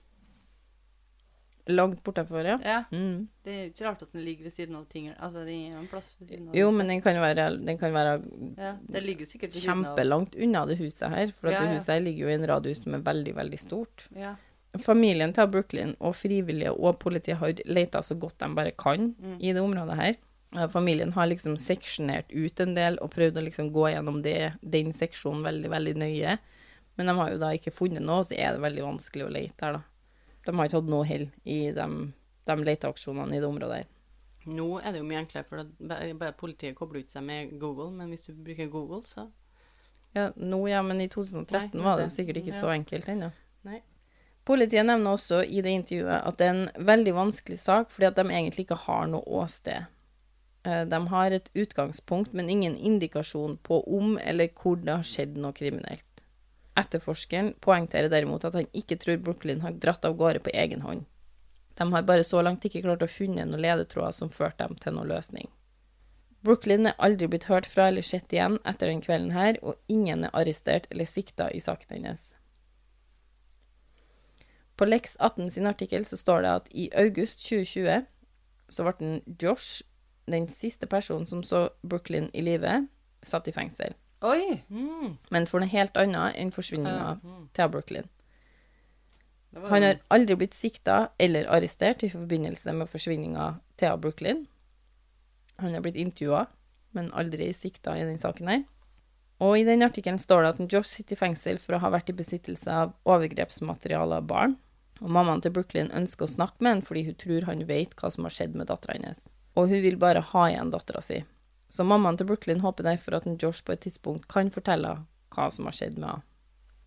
Langt 1.70 2.02
bortenfor, 2.04 2.44
ja. 2.44 2.58
Ja. 2.66 2.80
Mm. 2.92 3.28
Det 3.46 3.54
er 3.54 3.68
ikke 3.70 3.86
rart 3.86 4.02
at 4.04 4.12
den 4.12 4.26
ligger 4.26 4.44
ved 4.50 4.52
siden 4.56 4.76
av 4.76 4.88
ting. 4.92 5.06
Altså, 5.16 5.46
den 5.48 5.70
er 5.72 5.78
en 5.80 5.86
plass 5.88 6.16
ved 6.20 6.28
siden 6.34 6.50
av 6.50 6.58
Jo, 6.58 6.66
huset. 6.72 6.78
men 6.82 6.90
den 6.92 7.04
kan 7.06 7.20
være, 7.24 7.46
den 7.70 7.78
kan 7.80 7.94
være 7.96 8.16
Ja, 8.58 8.74
det 8.90 9.54
kjempelangt 9.62 10.36
unna 10.36 10.66
det 10.68 10.80
huset 10.82 11.14
her, 11.14 11.32
for 11.38 11.54
Ja, 11.54 11.62
det 11.62 11.78
huset 11.78 11.94
her 11.94 12.02
ligger 12.04 12.26
jo 12.26 12.34
i 12.34 12.36
en 12.40 12.48
radius 12.52 12.82
som 12.84 12.98
er 12.98 13.06
veldig, 13.06 13.36
veldig 13.38 13.60
stort. 13.62 14.08
Ja. 14.18 14.34
Familien 14.82 15.34
til 15.34 15.48
Brooklyn 15.54 15.92
og 16.02 16.16
frivillige 16.18 16.72
og 16.74 16.98
politiet 17.00 17.38
har 17.38 17.54
leita 17.70 18.00
så 18.02 18.16
godt 18.20 18.40
de 18.42 18.48
bare 18.58 18.72
kan 18.72 19.14
Mm. 19.20 19.38
i 19.40 19.54
det 19.54 19.62
området 19.62 19.96
her. 20.00 20.16
Familien 20.70 21.12
har 21.14 21.26
liksom 21.28 21.56
seksjonert 21.58 22.32
ut 22.32 22.60
en 22.60 22.74
del 22.76 22.98
og 23.02 23.12
prøvd 23.12 23.38
å 23.38 23.44
liksom 23.44 23.72
gå 23.74 23.88
gjennom 23.94 24.22
det, 24.22 24.54
den 24.62 24.92
seksjonen 24.94 25.44
veldig, 25.44 25.70
veldig 25.70 25.96
nøye. 25.98 26.38
Men 26.98 27.08
de 27.08 27.14
har 27.18 27.32
jo 27.32 27.38
da 27.40 27.50
ikke 27.54 27.74
funnet 27.74 28.02
noe, 28.02 28.22
så 28.24 28.36
er 28.38 28.54
det 28.54 28.62
veldig 28.62 28.84
vanskelig 28.84 29.26
å 29.26 29.32
lete 29.34 29.62
her, 29.66 29.74
da. 29.74 29.84
De 30.46 30.52
har 30.56 30.66
ikke 30.68 30.78
hatt 30.82 30.90
noe 30.90 31.06
hell 31.06 31.32
i 31.46 31.72
de, 31.72 31.88
de 32.46 32.56
leteaksjonene 32.66 33.34
i 33.36 33.40
det 33.40 33.48
området 33.50 33.78
her. 33.78 33.86
Nå 34.46 34.80
er 34.84 34.92
det 34.92 35.00
jo 35.00 35.06
mye 35.08 35.22
enklere, 35.24 35.46
for 35.46 35.64
bare 35.88 36.34
politiet 36.34 36.76
kobler 36.76 37.00
ut 37.00 37.10
seg 37.10 37.24
med 37.24 37.58
Google, 37.60 37.90
men 37.92 38.10
hvis 38.10 38.26
du 38.28 38.34
bruker 38.34 38.70
Google, 38.70 39.02
så 39.08 39.30
Ja, 40.14 40.30
nå 40.38 40.68
ja, 40.70 40.82
men 40.84 41.02
i 41.02 41.08
2013 41.08 41.74
Nei, 41.74 41.84
var 41.84 41.98
det 41.98 42.04
det- 42.06 42.12
jo 42.12 42.24
sikkert 42.24 42.38
ikke 42.44 42.54
ja. 42.54 42.60
så 42.62 42.68
enkelt 42.70 43.06
ennå. 43.10 43.32
Nei. 43.66 43.82
Politiet 44.44 44.86
nevner 44.86 45.16
også 45.16 45.44
i 45.44 45.62
det 45.64 45.72
intervjuet 45.72 46.20
at 46.20 46.40
det 46.40 46.48
er 46.48 46.56
en 46.58 46.88
veldig 46.88 47.14
vanskelig 47.16 47.60
sak, 47.62 47.92
fordi 47.92 48.10
at 48.10 48.18
de 48.20 48.26
egentlig 48.28 48.66
ikke 48.66 48.82
har 48.86 49.08
noe 49.08 49.24
åsted. 49.40 49.86
Eh, 50.68 50.84
De 50.86 51.00
har 51.08 51.32
et 51.32 51.50
utgangspunkt, 51.54 52.34
men 52.34 52.50
ingen 52.50 52.76
indikasjon 52.76 53.58
på 53.64 53.80
om 53.88 54.18
eller 54.18 54.52
hvor 54.60 54.76
det 54.76 54.98
har 54.98 55.08
skjedd 55.08 55.38
noe 55.38 55.56
kriminelt. 55.56 56.26
Etterforskeren 56.76 57.54
poengterer 57.62 58.10
derimot 58.10 58.46
at 58.46 58.56
han 58.58 58.70
ikke 58.74 58.98
tror 58.98 59.18
Brooklyn 59.22 59.62
har 59.62 59.78
dratt 59.78 60.06
av 60.06 60.18
gårde 60.18 60.42
på 60.44 60.54
egen 60.54 60.82
hånd. 60.82 61.06
De 61.78 61.92
har 61.94 62.06
bare 62.06 62.24
så 62.24 62.42
langt 62.42 62.66
ikke 62.66 62.82
klart 62.84 63.04
å 63.06 63.10
funne 63.10 63.46
noen 63.46 63.62
ledetråder 63.62 64.12
som 64.12 64.30
førte 64.34 64.66
dem 64.66 64.76
til 64.82 64.98
noen 64.98 65.10
løsning. 65.10 65.50
Brooklyn 66.44 66.90
er 66.90 66.98
aldri 67.00 67.30
blitt 67.32 67.48
hørt 67.48 67.70
fra 67.70 67.88
eller 67.88 68.04
sett 68.04 68.34
igjen 68.34 68.58
etter 68.68 68.90
den 68.92 69.02
kvelden 69.02 69.32
her, 69.32 69.58
og 69.64 69.80
ingen 69.88 70.26
er 70.28 70.34
arrestert 70.36 70.90
eller 70.92 71.08
sikta 71.08 71.48
i 71.54 71.62
saken 71.64 71.96
hennes. 71.96 72.33
På 74.78 74.86
Lex 74.86 75.18
18 75.20 75.52
sin 75.52 75.68
artikkel 75.70 76.06
så 76.06 76.18
står 76.18 76.42
det 76.42 76.54
at 76.54 76.70
i 76.72 76.90
august 76.98 77.46
2020 77.46 78.06
så 78.70 78.86
ble 78.88 78.94
den 79.00 79.38
Josh, 79.42 79.84
den 80.26 80.48
siste 80.50 80.88
personen 80.90 81.28
som 81.30 81.44
så 81.44 81.68
Brooklyn 81.84 82.30
i 82.34 82.42
live, 82.42 82.88
satt 83.24 83.48
i 83.48 83.54
fengsel. 83.54 83.94
Oi! 84.24 84.64
mm. 84.70 85.18
Men 85.32 85.48
for 85.48 85.60
noe 85.60 85.70
helt 85.70 85.98
annet 86.00 86.40
enn 86.40 86.54
forsvinninga 86.56 87.18
til 87.54 87.70
Brooklyn. 87.70 88.10
Han 89.54 89.86
har 89.86 90.00
aldri 90.10 90.38
blitt 90.40 90.56
sikta 90.58 91.12
eller 91.22 91.50
arrestert 91.52 92.02
i 92.04 92.10
forbindelse 92.10 92.74
med 92.74 92.90
forsvinninga 92.90 93.52
til 93.78 94.00
Brooklyn. 94.02 94.46
Han 95.62 95.76
har 95.76 95.84
blitt 95.86 96.00
intervjua, 96.02 96.48
men 96.98 97.12
aldri 97.14 97.52
sikta 97.54 97.94
i 98.00 98.08
den 98.08 98.18
saken 98.18 98.50
her. 98.50 98.64
Og 99.42 99.58
i 99.60 99.66
den 99.68 99.84
artikkelen 99.86 100.20
står 100.22 100.44
det 100.44 100.52
at 100.54 100.74
Josh 100.74 100.90
sitter 100.90 101.18
i 101.18 101.22
fengsel 101.24 101.58
for 101.62 101.76
å 101.76 101.82
ha 101.84 101.92
vært 101.94 102.12
i 102.14 102.18
besittelse 102.18 102.70
av 102.70 102.94
overgrepsmateriale 103.10 104.22
av 104.22 104.28
barn. 104.30 104.58
Og 105.02 105.10
mammaen 105.12 105.42
til 105.44 105.54
Brooklyn 105.56 105.92
ønsker 105.96 106.28
å 106.28 106.34
snakke 106.36 106.64
med 106.64 106.78
han 106.78 106.84
fordi 106.86 107.06
hun 107.10 107.18
tror 107.20 107.48
han 107.50 107.64
vet 107.68 107.96
hva 108.00 108.12
som 108.14 108.28
har 108.28 108.36
skjedd 108.36 108.54
med 108.56 108.70
dattera 108.70 108.98
hennes. 108.98 109.24
Og 109.58 109.72
hun 109.72 109.82
vil 109.84 109.98
bare 110.02 110.24
ha 110.34 110.44
igjen 110.50 110.72
dattera 110.74 111.02
si. 111.04 111.24
Så 111.68 111.86
mammaen 111.88 112.20
til 112.20 112.30
Brooklyn 112.30 112.62
håper 112.64 112.86
derfor 112.86 113.18
at 113.18 113.28
Josh 113.42 113.66
på 113.66 113.74
et 113.74 113.84
tidspunkt 113.88 114.30
kan 114.32 114.54
fortelle 114.54 115.00
hva 115.34 115.50
som 115.52 115.66
har 115.68 115.76
skjedd 115.76 115.98
med 115.98 116.12
henne. 116.12 116.28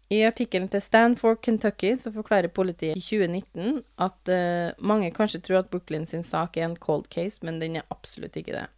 I 0.06 0.20
artikkelen 0.22 0.68
til 0.70 0.78
Stanford, 0.85 1.40
Kentucky, 1.42 1.96
så 1.98 2.12
forklarer 2.14 2.52
politiet 2.54 2.94
i 2.94 3.02
2019 3.02 3.80
at 3.98 4.30
uh, 4.30 4.70
mange 4.78 5.11
kanskje 5.11 5.40
tror 5.42 5.64
at 5.64 5.70
Brooklyn 5.72 6.06
sin 6.06 6.22
sak 6.22 6.54
er 6.56 6.68
en 6.68 6.76
cold 6.78 7.09
case, 7.11 7.40
men 7.42 7.59
den 7.59 7.80
er 7.80 7.88
absolutt 7.90 8.38
ikke 8.38 8.54
det. 8.54 8.68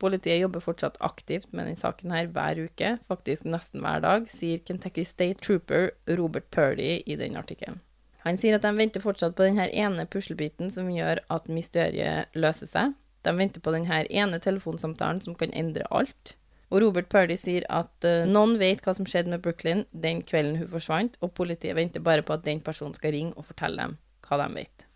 Politiet 0.00 0.40
jobber 0.40 0.62
fortsatt 0.64 0.96
aktivt 1.04 1.50
med 1.52 1.66
denne 1.66 1.76
saken 1.76 2.14
her 2.14 2.30
hver 2.32 2.62
uke, 2.64 2.94
faktisk 3.08 3.44
nesten 3.44 3.84
hver 3.84 4.00
dag, 4.00 4.26
sier 4.30 4.62
Kentucky 4.64 5.04
State 5.04 5.44
Trooper 5.44 5.90
Robert 6.08 6.48
Purdy 6.54 7.02
i 7.04 7.18
den 7.20 7.36
artikkelen. 7.36 7.82
Han 8.24 8.36
sier 8.40 8.56
at 8.56 8.64
de 8.64 8.72
venter 8.76 9.04
fortsatt 9.04 9.36
på 9.36 9.46
denne 9.46 9.68
ene 9.68 10.04
puslebiten 10.08 10.72
som 10.72 10.90
gjør 10.92 11.22
at 11.32 11.48
mysteriet 11.52 12.32
løser 12.36 12.68
seg. 12.68 12.96
De 13.24 13.32
venter 13.36 13.60
på 13.64 13.72
denne 13.74 14.02
ene 14.08 14.40
telefonsamtalen 14.40 15.20
som 15.24 15.36
kan 15.36 15.52
endre 15.56 15.86
alt. 15.92 16.36
Og 16.70 16.84
Robert 16.84 17.08
Purdy 17.10 17.36
sier 17.36 17.64
at 17.72 18.06
uh, 18.06 18.28
noen 18.28 18.54
vet 18.60 18.84
hva 18.84 18.94
som 18.96 19.08
skjedde 19.08 19.32
med 19.32 19.42
Brooklyn 19.44 19.84
den 19.90 20.22
kvelden 20.22 20.60
hun 20.60 20.70
forsvant, 20.70 21.16
og 21.20 21.34
politiet 21.36 21.76
venter 21.76 22.04
bare 22.04 22.24
på 22.24 22.36
at 22.36 22.44
den 22.46 22.62
personen 22.64 22.94
skal 22.96 23.16
ringe 23.16 23.34
og 23.36 23.48
fortelle 23.48 23.88
dem 23.88 23.96
hva 24.28 24.38
de 24.44 24.48
vet. 24.54 24.86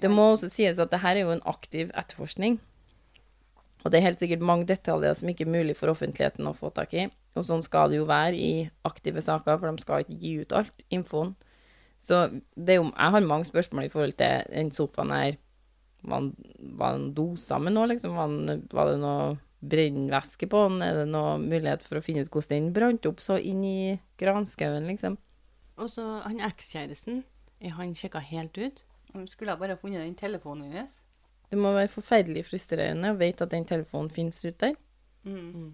Det 0.00 0.10
må 0.10 0.30
også 0.32 0.48
sies 0.50 0.80
at 0.80 0.90
dette 0.90 1.10
er 1.10 1.20
jo 1.22 1.34
en 1.34 1.44
aktiv 1.46 1.92
etterforskning. 1.92 2.56
Og 3.84 3.92
det 3.92 3.98
er 3.98 4.06
helt 4.06 4.22
sikkert 4.22 4.44
mange 4.44 4.66
detaljer 4.68 5.16
som 5.16 5.28
ikke 5.28 5.44
er 5.44 5.52
mulig 5.52 5.76
for 5.76 5.92
offentligheten 5.92 6.48
å 6.48 6.56
få 6.56 6.70
tak 6.72 6.94
i. 6.96 7.08
Og 7.36 7.44
sånn 7.44 7.64
skal 7.64 7.92
det 7.92 7.98
jo 7.98 8.08
være 8.08 8.38
i 8.38 8.52
aktive 8.88 9.20
saker, 9.24 9.58
for 9.60 9.68
de 9.68 9.84
skal 9.84 10.04
ikke 10.04 10.20
gi 10.22 10.34
ut 10.40 10.54
alt 10.56 10.84
infoen. 10.94 11.34
Så 12.00 12.26
det 12.56 12.76
er 12.76 12.80
jo, 12.80 12.88
jeg 12.90 13.14
har 13.14 13.28
mange 13.28 13.48
spørsmål 13.48 13.88
i 13.88 13.92
forhold 13.92 14.16
til 14.20 14.48
den 14.52 14.72
sofaen 14.74 15.12
her. 15.12 15.36
Var 16.04 16.96
den 16.96 17.10
dosa 17.16 17.60
med 17.60 17.76
noe, 17.76 17.90
liksom? 17.92 18.16
Var, 18.16 18.32
han, 18.32 18.64
var 18.72 18.90
det 18.90 18.98
noe 19.02 19.36
brennvæske 19.64 20.48
på 20.52 20.64
den? 20.68 20.82
Er 20.84 21.02
det 21.02 21.06
noe 21.12 21.36
mulighet 21.42 21.84
for 21.84 22.00
å 22.00 22.04
finne 22.04 22.24
ut 22.24 22.32
hvordan 22.32 22.56
den 22.56 22.72
brant 22.76 23.08
opp 23.08 23.20
så 23.24 23.36
inn 23.36 23.62
i 23.68 23.78
granskauen, 24.20 24.88
liksom? 24.88 25.20
Og 25.80 25.90
så 25.90 26.04
han 26.24 26.40
ekskjæresten, 26.44 27.24
er 27.60 27.76
han 27.76 27.96
sjekka 27.98 28.22
helt 28.24 28.56
ut? 28.60 28.84
Han 29.14 29.28
skulle 29.30 29.54
ha 29.54 29.60
bare 29.60 29.76
funnet 29.80 30.04
den 30.04 30.16
telefonen 30.18 30.72
hennes. 30.72 31.02
Det 31.54 31.60
må 31.62 31.70
være 31.76 31.92
forferdelig 31.92 32.48
frustrerende 32.48 33.12
å 33.14 33.18
vite 33.20 33.46
at 33.46 33.52
den 33.54 33.66
telefonen 33.68 34.10
finnes 34.10 34.40
ute 34.42 34.72
der. 34.72 34.78
Mm. 35.22 35.68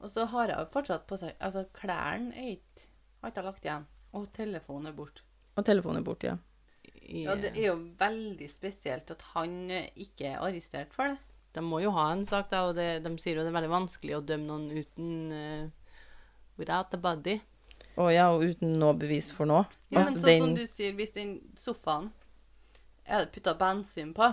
Og 0.00 0.08
så 0.08 0.24
har 0.32 0.48
jeg 0.48 0.68
fortsatt 0.72 1.04
på 1.06 1.18
seg 1.20 1.34
Altså, 1.44 1.66
klærne 1.76 2.32
er 2.34 2.54
ikke 2.56 2.86
Har 3.20 3.30
ikke 3.34 3.44
lagt 3.44 3.66
igjen. 3.68 3.84
Og 4.16 4.24
telefonen 4.32 4.88
er 4.88 4.94
borte. 4.96 5.22
Og 5.60 5.66
telefonen 5.68 6.00
er 6.00 6.06
borte, 6.06 6.30
ja. 6.32 6.38
Yeah. 7.04 7.26
Ja, 7.26 7.34
det 7.36 7.50
er 7.52 7.66
jo 7.66 7.74
veldig 8.00 8.48
spesielt 8.48 9.12
at 9.12 9.22
han 9.34 9.68
ikke 9.68 10.32
er 10.32 10.40
arrestert 10.40 10.96
for 10.96 11.12
det. 11.12 11.20
De 11.52 11.62
må 11.66 11.82
jo 11.84 11.92
ha 11.92 12.06
en 12.14 12.24
sak, 12.26 12.48
da, 12.48 12.64
og 12.70 12.78
det, 12.78 12.88
de 13.04 13.12
sier 13.20 13.36
jo 13.36 13.44
det 13.44 13.52
er 13.52 13.58
veldig 13.58 13.72
vanskelig 13.74 14.16
å 14.16 14.24
dømme 14.24 14.48
noen 14.48 14.68
uten 14.72 15.12
uh, 15.34 15.94
Without 16.56 16.88
the 16.94 17.00
body. 17.02 17.36
Å 18.00 18.08
ja, 18.14 18.30
og 18.32 18.46
uten 18.46 18.78
noe 18.80 18.96
bevis 18.96 19.30
for 19.36 19.50
noe. 19.50 19.66
Ja, 19.92 20.00
altså, 20.00 20.16
men 20.16 20.22
sånn 20.22 20.30
den, 20.30 20.44
som 20.46 20.56
du 20.56 20.78
sier, 20.78 20.96
hvis 20.96 21.12
den 21.16 21.34
sofaen 21.60 22.08
er 23.04 23.26
det 23.26 23.34
putta 23.34 23.56
bensin 23.58 24.14
på 24.16 24.32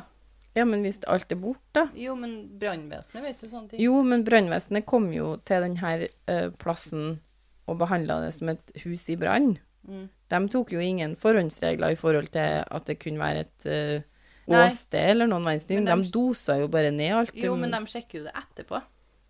ja, 0.58 0.66
men 0.66 0.82
hvis 0.86 1.00
alt 1.08 1.32
er 1.32 1.40
borte, 1.40 1.62
da? 1.78 1.86
Jo, 1.98 2.16
men 2.18 2.34
brannvesenet 2.60 3.24
vet 3.24 3.46
jo 3.46 3.50
sånne 3.52 3.72
ting. 3.72 3.82
Jo, 3.84 4.02
men 4.06 4.26
brannvesenet 4.28 4.86
kom 4.90 5.12
jo 5.14 5.36
til 5.48 5.64
denne 5.68 6.10
uh, 6.10 6.50
plassen 6.62 7.20
og 7.68 7.80
behandla 7.82 8.22
det 8.26 8.34
som 8.36 8.50
et 8.54 8.76
hus 8.84 9.06
i 9.14 9.18
brann. 9.20 9.56
Mm. 9.88 10.06
De 10.34 10.40
tok 10.52 10.74
jo 10.76 10.84
ingen 10.84 11.16
forhåndsregler 11.20 11.94
i 11.96 12.00
forhold 12.00 12.32
til 12.34 12.62
at 12.66 12.90
det 12.90 12.98
kunne 13.04 13.22
være 13.22 13.46
et 13.46 13.68
uh, 13.72 14.14
åsted 14.48 15.12
eller 15.14 15.30
noen 15.30 15.46
verdens 15.48 15.68
ting. 15.68 15.84
De, 15.84 15.92
De 15.92 15.94
dem- 15.94 16.12
dosa 16.12 16.58
jo 16.60 16.70
bare 16.72 16.92
ned 16.96 17.14
alt. 17.22 17.36
Jo, 17.36 17.56
men 17.60 17.76
de 17.76 17.84
sjekker 17.92 18.22
jo 18.22 18.28
det 18.28 18.36
etterpå. 18.36 18.82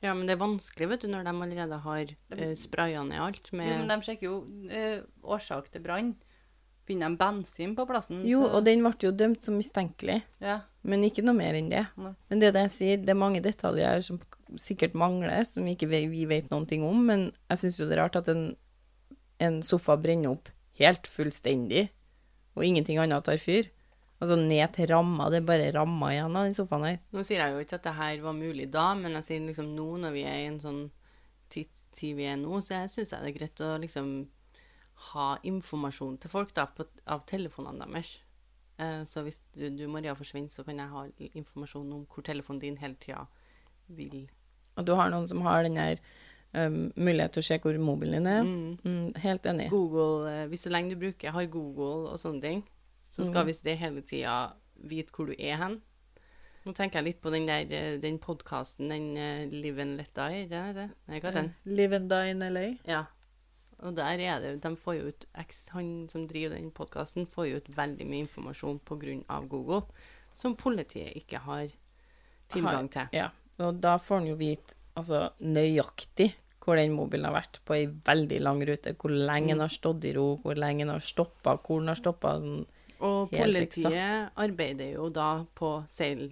Ja, 0.05 0.13
men 0.13 0.27
det 0.29 0.35
er 0.35 0.41
vanskelig, 0.43 0.91
vet 0.91 1.03
du, 1.03 1.09
når 1.09 1.25
de 1.25 1.33
allerede 1.33 1.77
har 1.81 2.11
uh, 2.13 2.53
spraya 2.57 3.01
ned 3.05 3.17
alt 3.17 3.49
med 3.57 3.71
Jo, 3.71 3.77
men 3.81 3.89
de 3.89 3.97
sjekker 4.05 4.29
jo 4.29 4.35
uh, 4.69 5.31
årsak 5.37 5.71
til 5.73 5.81
brann. 5.81 6.13
Finner 6.87 7.11
de 7.11 7.19
bensin 7.19 7.73
på 7.75 7.83
plassen, 7.89 8.21
Jo, 8.23 8.45
så 8.45 8.57
og 8.57 8.65
den 8.67 8.83
ble 8.85 8.93
jo 9.03 9.11
dømt 9.11 9.43
som 9.43 9.57
mistenkelig, 9.59 10.21
ja. 10.39 10.61
men 10.87 11.03
ikke 11.03 11.25
noe 11.25 11.35
mer 11.35 11.57
enn 11.57 11.67
det. 11.71 11.83
Nei. 11.99 12.13
Men 12.29 12.39
det 12.39 12.47
er 12.47 12.53
det 12.55 12.63
jeg 12.69 12.75
sier, 12.77 13.01
det 13.03 13.11
er 13.11 13.19
mange 13.19 13.41
detaljer 13.43 14.03
som 14.05 14.21
sikkert 14.55 14.95
mangler, 14.95 15.43
som 15.49 15.67
ikke 15.67 15.89
vi, 15.91 16.05
vi 16.13 16.23
vet 16.29 16.47
noen 16.53 16.67
ting 16.69 16.85
om, 16.87 17.01
men 17.09 17.25
jeg 17.51 17.63
syns 17.63 17.81
jo 17.81 17.89
det 17.89 17.97
er 17.97 18.05
rart 18.05 18.15
at 18.21 18.31
en, 18.31 18.45
en 19.43 19.59
sofa 19.67 19.97
brenner 19.99 20.37
opp 20.37 20.47
helt 20.79 21.09
fullstendig, 21.11 21.89
og 22.55 22.63
ingenting 22.65 23.01
annet 23.03 23.27
tar 23.27 23.41
fyr. 23.41 23.67
Altså 24.17 24.37
ned 24.39 24.71
til 24.73 24.87
ramma, 24.89 25.27
det 25.29 25.41
er 25.41 25.49
bare 25.49 25.73
ramma 25.75 26.13
igjen 26.15 26.39
av 26.39 26.47
den 26.47 26.55
sofaen 26.57 26.87
her. 26.87 27.01
Nå 27.13 27.25
sier 27.27 27.43
jeg 27.43 27.53
jo 27.53 27.65
ikke 27.65 27.77
at 27.77 27.85
det 27.85 27.97
her 27.99 28.23
var 28.23 28.33
mulig 28.37 28.65
da, 28.73 28.87
men 28.97 29.19
jeg 29.19 29.27
sier 29.27 29.43
liksom 29.45 29.75
nå 29.75 29.91
når 30.01 30.15
vi 30.15 30.23
er 30.25 30.39
i 30.39 30.47
en 30.49 30.61
sånn 30.63 30.87
tid 31.53 32.15
vi 32.17 32.25
er 32.27 32.39
nå, 32.39 32.57
så 32.63 32.81
jeg 32.81 32.93
synes 32.95 33.13
det 33.13 33.19
er 33.19 33.35
greit 33.35 33.61
å 33.63 33.75
liksom 33.83 34.09
ha 35.11 35.27
informasjon 35.45 36.17
til 36.21 36.31
folk 36.31 36.53
da, 36.57 36.65
på, 36.73 36.87
av 37.05 37.25
telefonene 37.29 37.85
deres. 37.85 38.17
Eh, 38.81 39.03
så 39.09 39.23
hvis 39.25 39.39
du, 39.55 39.67
du 39.73 39.85
Maria 39.91 40.15
forsvinner, 40.17 40.49
så 40.53 40.65
kan 40.65 40.79
jeg 40.81 40.93
ha 40.93 41.05
informasjon 41.33 41.91
om 41.93 42.05
hvor 42.09 42.25
telefonen 42.25 42.61
din 42.61 42.79
hele 42.81 42.97
tida 43.01 43.25
vil 43.87 44.27
Og 44.77 44.85
du 44.85 44.93
har 44.97 45.09
noen 45.09 45.27
som 45.29 45.41
har 45.45 45.63
den 45.63 45.77
der 45.79 46.01
um, 46.53 46.91
mulighet 46.95 47.37
til 47.37 47.43
å 47.43 47.47
se 47.47 47.59
hvor 47.63 47.77
mobilen 47.81 48.19
din 48.19 48.31
er. 48.31 48.43
mm. 48.43 48.77
Mm, 48.83 49.11
helt 49.23 49.45
enig. 49.45 49.69
Google, 49.69 50.31
eh, 50.31 50.45
Hvis 50.47 50.67
så 50.67 50.73
lenge 50.73 50.93
du 50.93 50.99
bruker, 50.99 51.31
har 51.31 51.45
Google 51.45 52.11
og 52.11 52.19
sånne 52.19 52.41
ting, 52.41 52.63
så 53.09 53.25
skal 53.25 53.43
mm. 53.43 53.47
visst 53.47 53.65
det 53.65 53.77
hele 53.77 54.01
tida 54.01 54.53
vite 54.75 55.13
hvor 55.15 55.29
du 55.29 55.35
er 55.37 55.57
hen. 55.57 55.81
Nå 56.67 56.73
tenker 56.75 56.99
jeg 56.99 57.13
litt 57.13 57.21
på 57.23 57.31
den 57.31 57.47
der, 57.47 57.69
eh, 57.71 57.99
den 58.03 58.19
podkasten, 58.19 58.89
den 58.91 59.13
uh, 59.15 59.47
Live 59.51 59.81
and 59.81 59.95
Let 59.97 60.13
Die, 60.15 60.43
er 60.43 60.49
det 60.51 60.63
det? 60.75 60.89
Nei, 61.07 61.21
hva 61.21 61.31
er 61.31 61.37
den? 61.39 61.53
Live 61.63 61.95
and 61.95 62.09
die 62.11 62.33
in 62.33 62.43
LA. 62.43 62.65
Ja. 62.85 63.05
Og 63.85 63.93
der 63.97 64.21
er 64.25 64.39
det 64.41 64.55
De 64.63 64.71
får 64.75 64.95
jo 64.97 65.11
ut 65.11 65.25
Han 65.73 66.07
som 66.09 66.25
driver 66.27 66.55
den 66.55 66.71
podkasten, 66.71 67.27
får 67.29 67.47
jo 67.47 67.59
ut 67.61 67.69
veldig 67.77 68.07
mye 68.09 68.25
informasjon 68.25 68.79
pga. 68.79 69.41
Google, 69.47 69.83
som 70.33 70.55
politiet 70.55 71.13
ikke 71.15 71.43
har 71.45 71.67
tilgang 72.49 72.89
til. 72.89 73.07
Ja, 73.13 73.29
og 73.59 73.81
da 73.81 73.97
får 73.97 74.21
han 74.21 74.27
jo 74.31 74.35
vite 74.39 74.77
altså, 74.95 75.29
nøyaktig 75.39 76.33
hvor 76.67 76.75
den 76.75 76.97
mobilen 76.97 77.29
har 77.29 77.35
vært 77.37 77.61
på 77.63 77.77
ei 77.77 77.85
veldig 77.87 78.39
lang 78.43 78.59
rute. 78.67 78.91
Hvor 78.99 79.13
lenge 79.13 79.53
den 79.53 79.63
har 79.63 79.71
stått 79.71 80.03
i 80.03 80.11
ro, 80.17 80.33
hvor 80.43 80.57
lenge 80.59 80.83
den 80.83 80.91
har 80.91 81.03
stoppa, 81.03 81.55
hvor 81.63 81.79
den 81.79 81.93
har 81.93 81.99
stoppa. 81.99 82.33
Sånn. 82.43 82.65
Og 82.97 83.29
politiet 83.31 83.85
eksakt. 83.85 84.33
arbeider 84.41 84.89
jo 84.97 85.07
da 85.13 85.45
på 85.55 85.69
Cell 85.87 86.27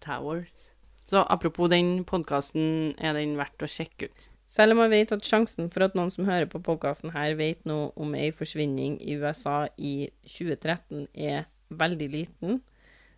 Towers. 0.00 0.70
Så 1.04 1.20
apropos 1.28 1.68
den 1.68 1.98
podkasten, 2.08 2.94
er 2.96 3.12
den 3.18 3.34
verdt 3.36 3.66
å 3.66 3.68
sjekke 3.68 4.08
ut. 4.08 4.28
Selv 4.54 4.76
om 4.76 4.84
jeg 4.84 4.92
vet 4.92 5.12
at 5.16 5.26
sjansen 5.26 5.70
for 5.72 5.82
at 5.86 5.96
noen 5.98 6.12
som 6.14 6.28
hører 6.28 6.46
på 6.50 6.60
podkasten 6.62 7.10
her, 7.14 7.32
vet 7.38 7.64
noe 7.66 7.88
om 7.98 8.12
ei 8.14 8.28
forsvinning 8.34 9.00
i 9.02 9.16
USA 9.18 9.64
i 9.74 10.10
2013 10.28 11.08
er 11.10 11.48
veldig 11.74 12.08
liten, 12.12 12.60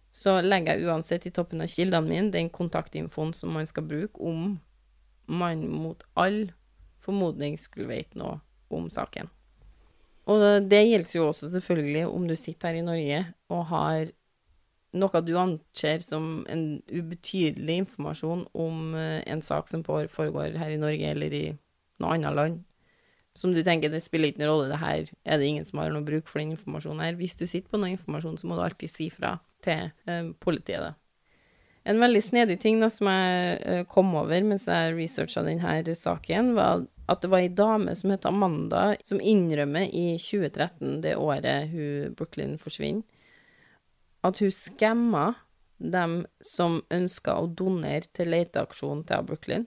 så 0.09 0.38
legger 0.40 0.79
jeg 0.79 0.88
uansett 0.88 1.27
i 1.29 1.35
toppen 1.37 1.61
av 1.61 1.68
kildene 1.68 2.09
mine 2.09 2.33
den 2.33 2.49
kontaktinfoen 2.49 3.35
som 3.37 3.53
man 3.53 3.68
skal 3.68 3.85
bruke 3.85 4.22
om 4.22 4.55
man 5.27 5.66
mot 5.68 6.07
all 6.16 6.46
formodning 7.05 7.59
skulle 7.61 7.90
vite 7.90 8.16
noe 8.16 8.38
om 8.72 8.87
saken. 8.88 9.29
Og 10.31 10.40
det 10.70 10.87
gjelder 10.87 11.18
jo 11.18 11.29
også 11.29 11.51
selvfølgelig 11.53 12.07
om 12.09 12.25
du 12.31 12.37
sitter 12.38 12.72
her 12.72 12.81
i 12.81 12.87
Norge 12.87 13.20
og 13.53 13.66
har 13.75 14.09
noe 14.96 15.22
du 15.25 15.35
anser 15.38 16.03
som 16.05 16.44
en 16.53 16.64
ubetydelig 16.88 17.83
informasjon 17.83 18.46
om 18.55 18.94
eh, 18.94 19.22
en 19.27 19.42
sak 19.42 19.68
som 19.68 19.85
foregår 19.85 20.57
her 20.61 20.72
i 20.72 20.81
Norge 20.81 21.11
eller 21.11 21.35
i 21.35 21.44
noe 22.01 22.14
annet 22.14 22.37
land, 22.37 22.61
som 23.37 23.53
du 23.53 23.62
tenker 23.64 23.92
det 23.92 24.03
spiller 24.05 24.33
ikke 24.33 24.40
noen 24.42 24.53
rolle, 24.53 24.68
det 24.72 24.81
her 24.81 25.11
er 25.25 25.40
det 25.40 25.49
ingen 25.49 25.66
som 25.68 25.83
har 25.83 25.92
noe 25.92 26.07
bruk 26.07 26.29
for 26.31 26.40
den 26.40 26.55
informasjonen 26.55 27.03
her. 27.05 27.18
Hvis 27.18 27.37
du 27.37 27.44
sitter 27.44 27.68
på 27.72 27.81
noe 27.81 27.92
informasjon, 27.92 28.38
så 28.40 28.49
må 28.49 28.57
du 28.57 28.62
alltid 28.64 28.92
si 28.92 29.11
fra 29.12 29.37
til 29.64 29.90
eh, 30.09 30.31
politiet, 30.40 30.85
da. 30.85 30.94
En 31.87 32.01
veldig 32.03 32.22
snedig 32.25 32.57
ting 32.59 32.81
da, 32.83 32.88
som 32.90 33.07
jeg 33.12 33.59
eh, 33.62 33.83
kom 33.90 34.09
over 34.18 34.42
mens 34.42 34.66
jeg 34.66 34.96
researcha 34.96 35.44
denne 35.46 35.94
saken, 35.94 36.55
var 36.57 36.87
at 37.07 37.22
det 37.22 37.31
var 37.31 37.44
ei 37.44 37.53
dame 37.55 37.94
som 37.94 38.11
het 38.11 38.27
Amanda, 38.27 38.96
som 39.07 39.20
innrømmer 39.22 39.87
i 39.94 40.16
2013, 40.18 40.96
det 41.05 41.14
året 41.14 41.70
hun 41.70 42.16
Brooklyn 42.18 42.57
forsvinner, 42.59 43.07
at 44.29 44.39
hun 44.43 44.51
skamma 44.55 45.27
dem 45.79 46.23
som 46.45 46.79
ønska 46.95 47.35
å 47.37 47.49
donere 47.53 48.09
til 48.17 48.31
leteaksjonen 48.33 49.05
til 49.09 49.25
Brooklyn. 49.29 49.67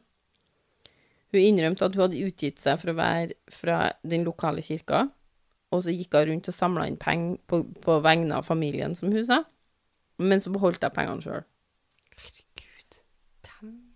Hun 1.29 1.41
innrømte 1.45 1.85
at 1.85 1.93
hun 1.93 2.07
hadde 2.07 2.23
utgitt 2.25 2.57
seg 2.59 2.79
for 2.81 2.89
å 2.93 2.97
være 2.97 3.35
fra 3.53 3.91
den 4.01 4.23
lokale 4.25 4.63
kirka, 4.65 5.03
og 5.69 5.83
så 5.85 5.93
gikk 5.93 6.15
hun 6.17 6.31
rundt 6.31 6.49
og 6.49 6.55
samla 6.57 6.87
inn 6.89 6.97
penger 6.97 7.37
på, 7.45 7.59
på 7.85 7.99
vegne 8.01 8.39
av 8.39 8.47
familien, 8.47 8.95
som 8.97 9.11
hun 9.13 9.25
sa, 9.27 9.43
men 10.17 10.41
så 10.41 10.49
beholdt 10.55 10.81
hun 10.83 10.95
pengene 10.95 11.21
sjøl. 11.21 11.45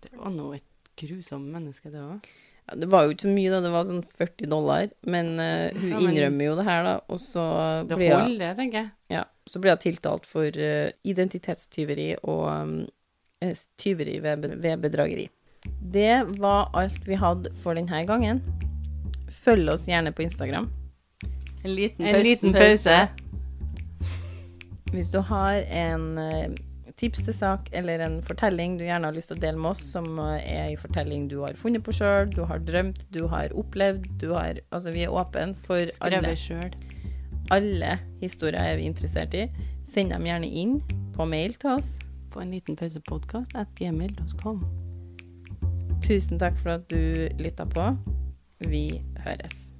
Det 0.04 0.12
var 0.20 0.30
nå 0.34 0.50
et 0.54 0.66
grusomt 1.00 1.48
menneske, 1.50 1.90
det 1.90 2.02
òg. 2.04 2.26
Ja, 2.68 2.76
det 2.80 2.86
var 2.92 3.04
jo 3.04 3.12
ikke 3.14 3.26
så 3.26 3.32
mye, 3.32 3.50
da. 3.52 3.60
Det 3.64 3.70
var 3.74 3.86
sånn 3.88 4.02
40 4.16 4.48
dollar. 4.52 4.86
Men 5.10 5.32
uh, 5.40 5.68
hun 5.74 5.90
Ja, 5.90 5.98
men- 5.98 6.04
innrømmer 6.14 6.46
jo 6.50 6.54
det 6.60 6.64
her, 6.68 6.84
da. 6.86 6.94
Og 7.12 7.18
så 7.20 7.44
Det 7.88 7.96
blir 7.98 8.14
hun 8.14 8.22
holder, 8.28 8.54
tenker 8.60 8.78
jeg. 8.84 8.90
ja, 9.16 9.24
så 9.46 9.60
blir 9.60 9.74
hun 9.74 9.82
tiltalt 9.82 10.26
for 10.28 10.58
eh, 10.58 10.90
identitetstyveri 11.04 12.10
og 12.22 12.44
um, 12.48 12.76
eh, 13.44 13.56
tyveri 13.80 14.18
ved, 14.24 14.48
ved 14.62 14.84
bedrageri. 14.84 15.28
Det 15.94 16.24
var 16.40 16.70
alt 16.76 17.06
vi 17.08 17.16
hadde 17.20 17.52
for 17.62 17.76
denne 17.76 18.04
gangen. 18.08 18.42
Følg 19.44 19.70
oss 19.72 19.86
gjerne 19.88 20.12
på 20.12 20.24
Instagram. 20.24 20.70
En 21.64 21.74
liten 21.74 22.04
En 22.04 22.14
pause. 22.14 22.24
liten 22.24 22.52
pause. 22.56 22.98
Hvis 24.94 25.10
du 25.12 25.18
har 25.24 25.64
en 25.68 26.18
eh, 26.18 26.56
tips 27.00 27.24
til 27.26 27.34
sak 27.34 27.68
eller 27.72 28.04
en 28.04 28.20
fortelling 28.22 28.78
du 28.78 28.84
gjerne 28.86 29.08
har 29.08 29.16
lyst 29.16 29.32
til 29.32 29.40
å 29.40 29.44
dele 29.44 29.60
med 29.60 29.72
oss, 29.74 29.84
som 29.92 30.20
er 30.20 30.68
en 30.70 30.80
fortelling 30.80 31.28
du 31.32 31.40
har 31.42 31.56
funnet 31.58 31.84
på 31.84 31.92
sjøl, 31.96 32.28
du 32.32 32.44
har 32.48 32.62
drømt, 32.64 33.06
du 33.12 33.24
har 33.32 33.52
opplevd, 33.52 34.08
du 34.20 34.30
har 34.32 34.60
Altså, 34.70 34.92
vi 34.94 35.04
er 35.04 35.12
åpne 35.12 35.52
for 35.66 35.82
alle, 35.82 35.96
Skrevet 35.96 36.38
sjøl. 36.40 36.93
Alle 37.52 37.98
historier 38.22 38.60
er 38.60 38.78
vi 38.80 38.88
interessert 38.88 39.34
i. 39.36 39.48
Send 39.84 40.14
dem 40.14 40.26
gjerne 40.28 40.48
inn 40.48 40.78
på 41.14 41.26
mail 41.28 41.56
til 41.60 41.76
oss. 41.76 41.98
På 42.32 42.42
en 42.42 42.54
liten 42.54 42.76
pausepodkast 42.76 43.54
at 43.58 43.70
gmail.com. 43.78 44.64
Tusen 46.04 46.40
takk 46.40 46.58
for 46.60 46.76
at 46.78 46.88
du 46.90 47.28
lytta 47.40 47.68
på. 47.70 47.92
Vi 48.68 48.88
høres. 49.24 49.70